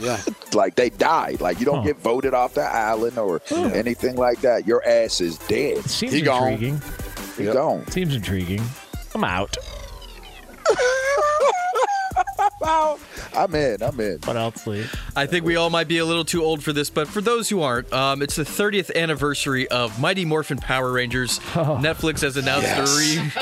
[0.00, 0.20] Yeah.
[0.54, 1.38] Like they die.
[1.40, 1.84] Like you don't Huh.
[1.84, 4.66] get voted off the island or anything like that.
[4.66, 5.82] Your ass is dead.
[5.88, 6.48] Seems He gone.
[6.52, 6.82] intriguing.
[7.38, 7.54] You Yep.
[7.54, 7.86] gone.
[7.90, 8.60] Seems intriguing.
[9.14, 9.56] I'm out.
[12.62, 12.98] I'm
[13.54, 13.82] in.
[13.82, 14.18] I'm in.
[14.24, 14.84] What else, Lee?
[15.16, 17.48] I think we all might be a little too old for this, but for those
[17.48, 21.38] who aren't, um, it's the 30th anniversary of Mighty Morphin Power Rangers.
[21.52, 23.32] Netflix has announced a re.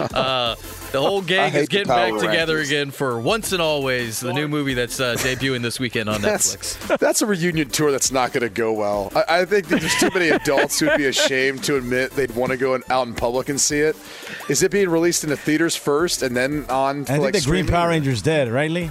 [0.14, 0.54] uh,
[0.92, 4.48] the whole gang is getting Power back together again for Once and Always, the new
[4.48, 6.98] movie that's uh, debuting this weekend on That's Netflix.
[6.98, 9.12] that's a reunion tour that's not going to go well.
[9.14, 12.58] I, I think there's too many adults who'd be ashamed to admit they'd want to
[12.58, 13.96] go in, out in public and see it.
[14.48, 17.02] Is it being released in the theaters first and then on?
[17.02, 17.66] I think like, the Green?
[17.66, 18.90] Power Ranger's dead, right, Lee?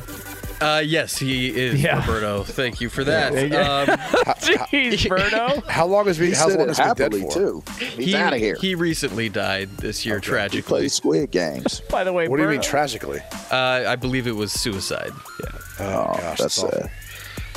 [0.62, 1.99] Uh, yes, he is, Yeah.
[1.99, 2.43] Roberto.
[2.43, 3.34] Thank you for that.
[3.34, 3.88] There you Um,
[4.70, 5.66] Jeez, Berto.
[5.68, 7.32] How long has he, He how long has he been dead happily for?
[7.34, 7.64] too.
[7.80, 8.56] He's he, out of here.
[8.62, 10.62] he recently died this year, He tragically.
[10.80, 11.82] plays Squid Games.
[11.89, 13.20] By the way, What do you mean tragically?
[13.51, 15.12] Uh, I believe it was suicide.
[15.43, 15.49] Yeah.
[15.80, 15.84] Oh,
[16.14, 16.72] gosh, That's that's awful.
[16.72, 16.91] sad.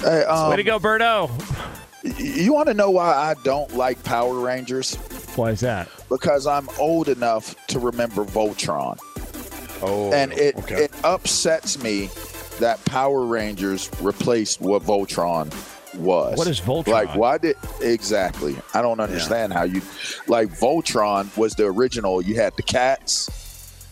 [0.01, 1.31] Hey, um, Way to go, Berto.
[2.19, 4.97] you want to know why I don't like Power Rangers?
[5.37, 5.89] Why is that?
[6.09, 8.99] Because I'm old enough to remember Voltron.
[9.83, 10.85] Oh, and it, okay.
[10.85, 12.11] it upsets me
[12.59, 15.53] that Power Rangers replaced what Voltron
[15.95, 16.37] was.
[16.39, 16.89] What is Voltron?
[16.89, 18.57] Like, why did exactly?
[18.75, 19.81] I don't understand how you
[20.27, 22.21] like Voltron was the original.
[22.23, 23.29] You had the cats,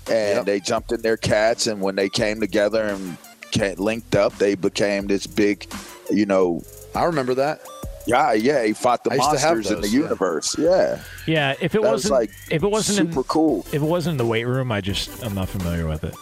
[0.08, 0.46] and Yep.
[0.46, 3.16] they jumped in their cats, and when they came together and
[3.52, 5.66] ca- linked up, they became this big,
[6.10, 6.62] you know.
[6.94, 7.60] I remember that.
[8.06, 10.00] Yeah, yeah, he fought the I used to have monsters in the those, yeah.
[10.00, 10.56] universe.
[10.58, 13.60] Yeah, Yeah, if it that was wasn't like if it wasn't super in, cool.
[13.72, 16.14] if it wasn't in the weight room, I just I'm not familiar with it.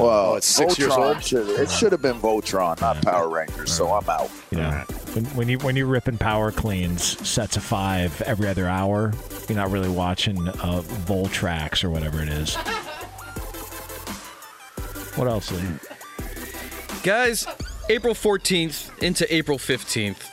[0.00, 1.22] Well, Oh, it's six years old?
[1.22, 3.72] should- it should have been Voltron, not Power Rangers.
[3.72, 4.30] So I'm out.
[4.50, 4.70] You know,
[5.14, 9.12] when, when you when you're ripping power cleans sets of five every other hour,
[9.48, 12.56] you're not really watching uh, Voltrax or whatever it is.
[15.16, 15.50] What else?
[15.52, 15.60] Lee?
[17.02, 17.46] Guys,
[17.88, 20.28] April 14th into April 15th.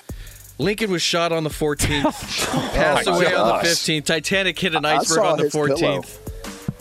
[0.60, 2.04] Lincoln was shot on the 14th,
[2.74, 4.06] passed my away on the 15th.
[4.06, 6.02] Titanic hit an iceberg on the his pillow.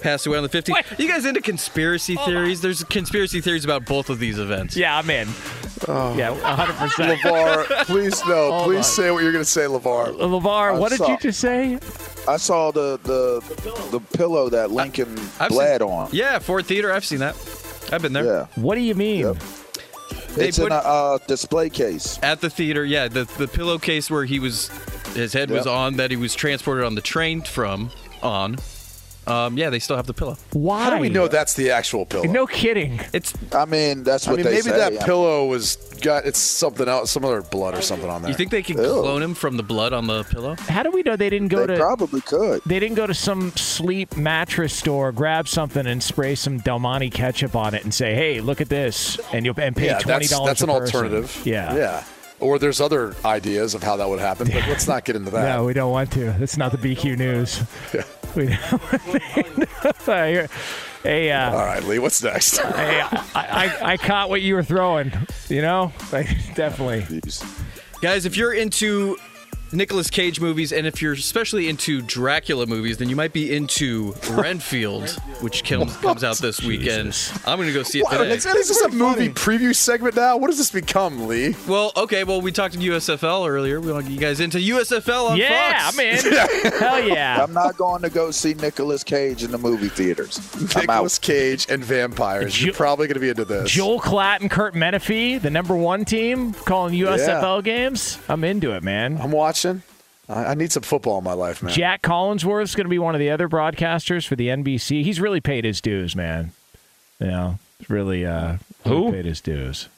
[0.06, 0.12] 14th.
[0.12, 0.98] passed away on the 15th.
[0.98, 2.60] You guys into conspiracy theories?
[2.60, 4.76] There's conspiracy theories about both of these events.
[4.76, 5.28] Yeah, I'm in.
[5.88, 7.16] yeah, 100%.
[7.16, 8.50] LaVar, please no.
[8.52, 8.82] Hold please on.
[8.84, 10.16] say what you're going to say, LaVar.
[10.16, 11.78] LaVar, what I did you just say?
[12.28, 13.40] I saw the the
[13.92, 16.08] the pillow that Lincoln I've bled seen- on.
[16.12, 16.92] Yeah, Ford Theater.
[16.92, 17.36] I've seen that.
[17.92, 18.24] I've been there.
[18.24, 19.38] Yeah, What do you mean?
[20.34, 22.18] They it's in put- a uh, display case.
[22.22, 24.68] At the theater, yeah, the the pillowcase where he was,
[25.14, 27.90] his head was on that he was transported on the train from,
[28.22, 28.56] on.
[29.26, 30.36] Um, yeah, they still have the pillow.
[30.52, 30.84] Why?
[30.84, 32.24] How do we know that's the actual pillow?
[32.24, 33.00] No kidding.
[33.12, 34.76] It's I mean, that's what I mean, they maybe say.
[34.78, 38.30] that pillow was got it's something else, some other blood or something on there.
[38.30, 38.82] you think they could Ew.
[38.84, 40.54] clone him from the blood on the pillow?
[40.68, 42.60] How do we know they didn't go They to probably could.
[42.66, 47.10] they didn't go to some sleep mattress store, grab something and spray some Del Monte
[47.10, 50.18] ketchup on it and say, "Hey, look at this," and you'll and pay yeah, twenty
[50.26, 50.46] that's, dollars.
[50.50, 51.42] that's an alternative.
[51.44, 51.74] Yeah.
[51.74, 52.04] yeah.
[52.38, 55.42] Or there's other ideas of how that would happen, but let's not get into that.
[55.56, 56.32] No, we don't want to.
[56.38, 57.62] That's not the BQ news.
[58.36, 59.66] We don't.
[61.02, 62.58] hey, uh, All right, Lee, what's next?
[62.58, 65.10] hey, I, I, I caught what you were throwing.
[65.48, 67.20] You know, like, definitely.
[68.02, 69.16] Guys, if you're into
[69.72, 74.14] Nicolas Cage movies, and if you're especially into Dracula movies, then you might be into
[74.30, 75.10] Renfield,
[75.40, 77.16] which comes, comes out this weekend.
[77.44, 78.18] I'm going to go see it What?
[78.18, 78.34] today.
[78.34, 80.36] Is, is this a movie preview segment now?
[80.36, 81.54] What does this become, Lee?
[81.66, 82.24] Well, okay.
[82.24, 83.80] Well, we talked to USFL earlier.
[83.80, 85.98] We want to get you guys into USFL on Yeah, Fox.
[85.98, 86.72] I'm in.
[86.78, 87.42] Hell yeah.
[87.42, 90.38] I'm not going to go see Nicolas Cage in the movie theaters.
[90.54, 91.22] I'm Nicolas out.
[91.22, 92.54] Cage and vampires.
[92.54, 93.70] Jo- You're probably going to be into this.
[93.70, 98.18] Joel Klatt and Kurt Menefee, the number one team, calling USFL games.
[98.28, 99.18] I'm into it, man.
[99.20, 99.32] I'm
[99.64, 99.82] watching.
[100.28, 101.72] I, I need some football in my life, man.
[101.72, 105.04] Jac Collinsworth's going to be one of the other broadcasters for the NBC.
[105.04, 106.50] He's really paid his dues, man.
[107.20, 109.12] You know, really, uh, really Who?
[109.12, 109.88] paid his dues.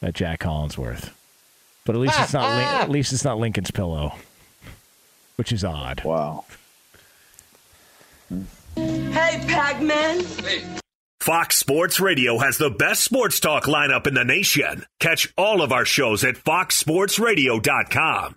[0.00, 1.10] That Jac Collinsworth.
[1.84, 2.48] But at least it's not.
[2.48, 4.14] Lin- at least it's not Lincoln's pillow,
[5.36, 6.02] which is odd.
[6.04, 6.44] Wow.
[8.74, 10.22] Hey, Pac-Man.
[11.20, 14.84] Fox Sports Radio has the best sports talk lineup in the nation.
[15.00, 18.36] Catch all of our shows at foxsportsradio.com.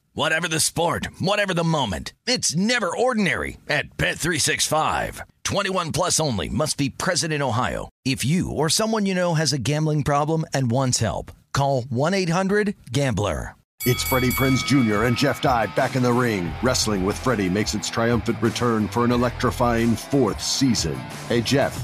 [0.13, 2.11] Whatever the sport, whatever the moment.
[2.27, 5.21] It's never ordinary at Bet365.
[5.43, 7.87] 21 plus only must be present in Ohio.
[8.03, 13.55] If you or someone you know has a gambling problem and wants help, call 1-800-GAMBLER.
[13.83, 15.05] It's Freddie Prinze Jr.
[15.05, 16.51] and Jeff Dye back in the ring.
[16.61, 20.93] Wrestling with Freddie makes its triumphant return for an electrifying fourth season.
[21.29, 21.83] Hey, Jeff,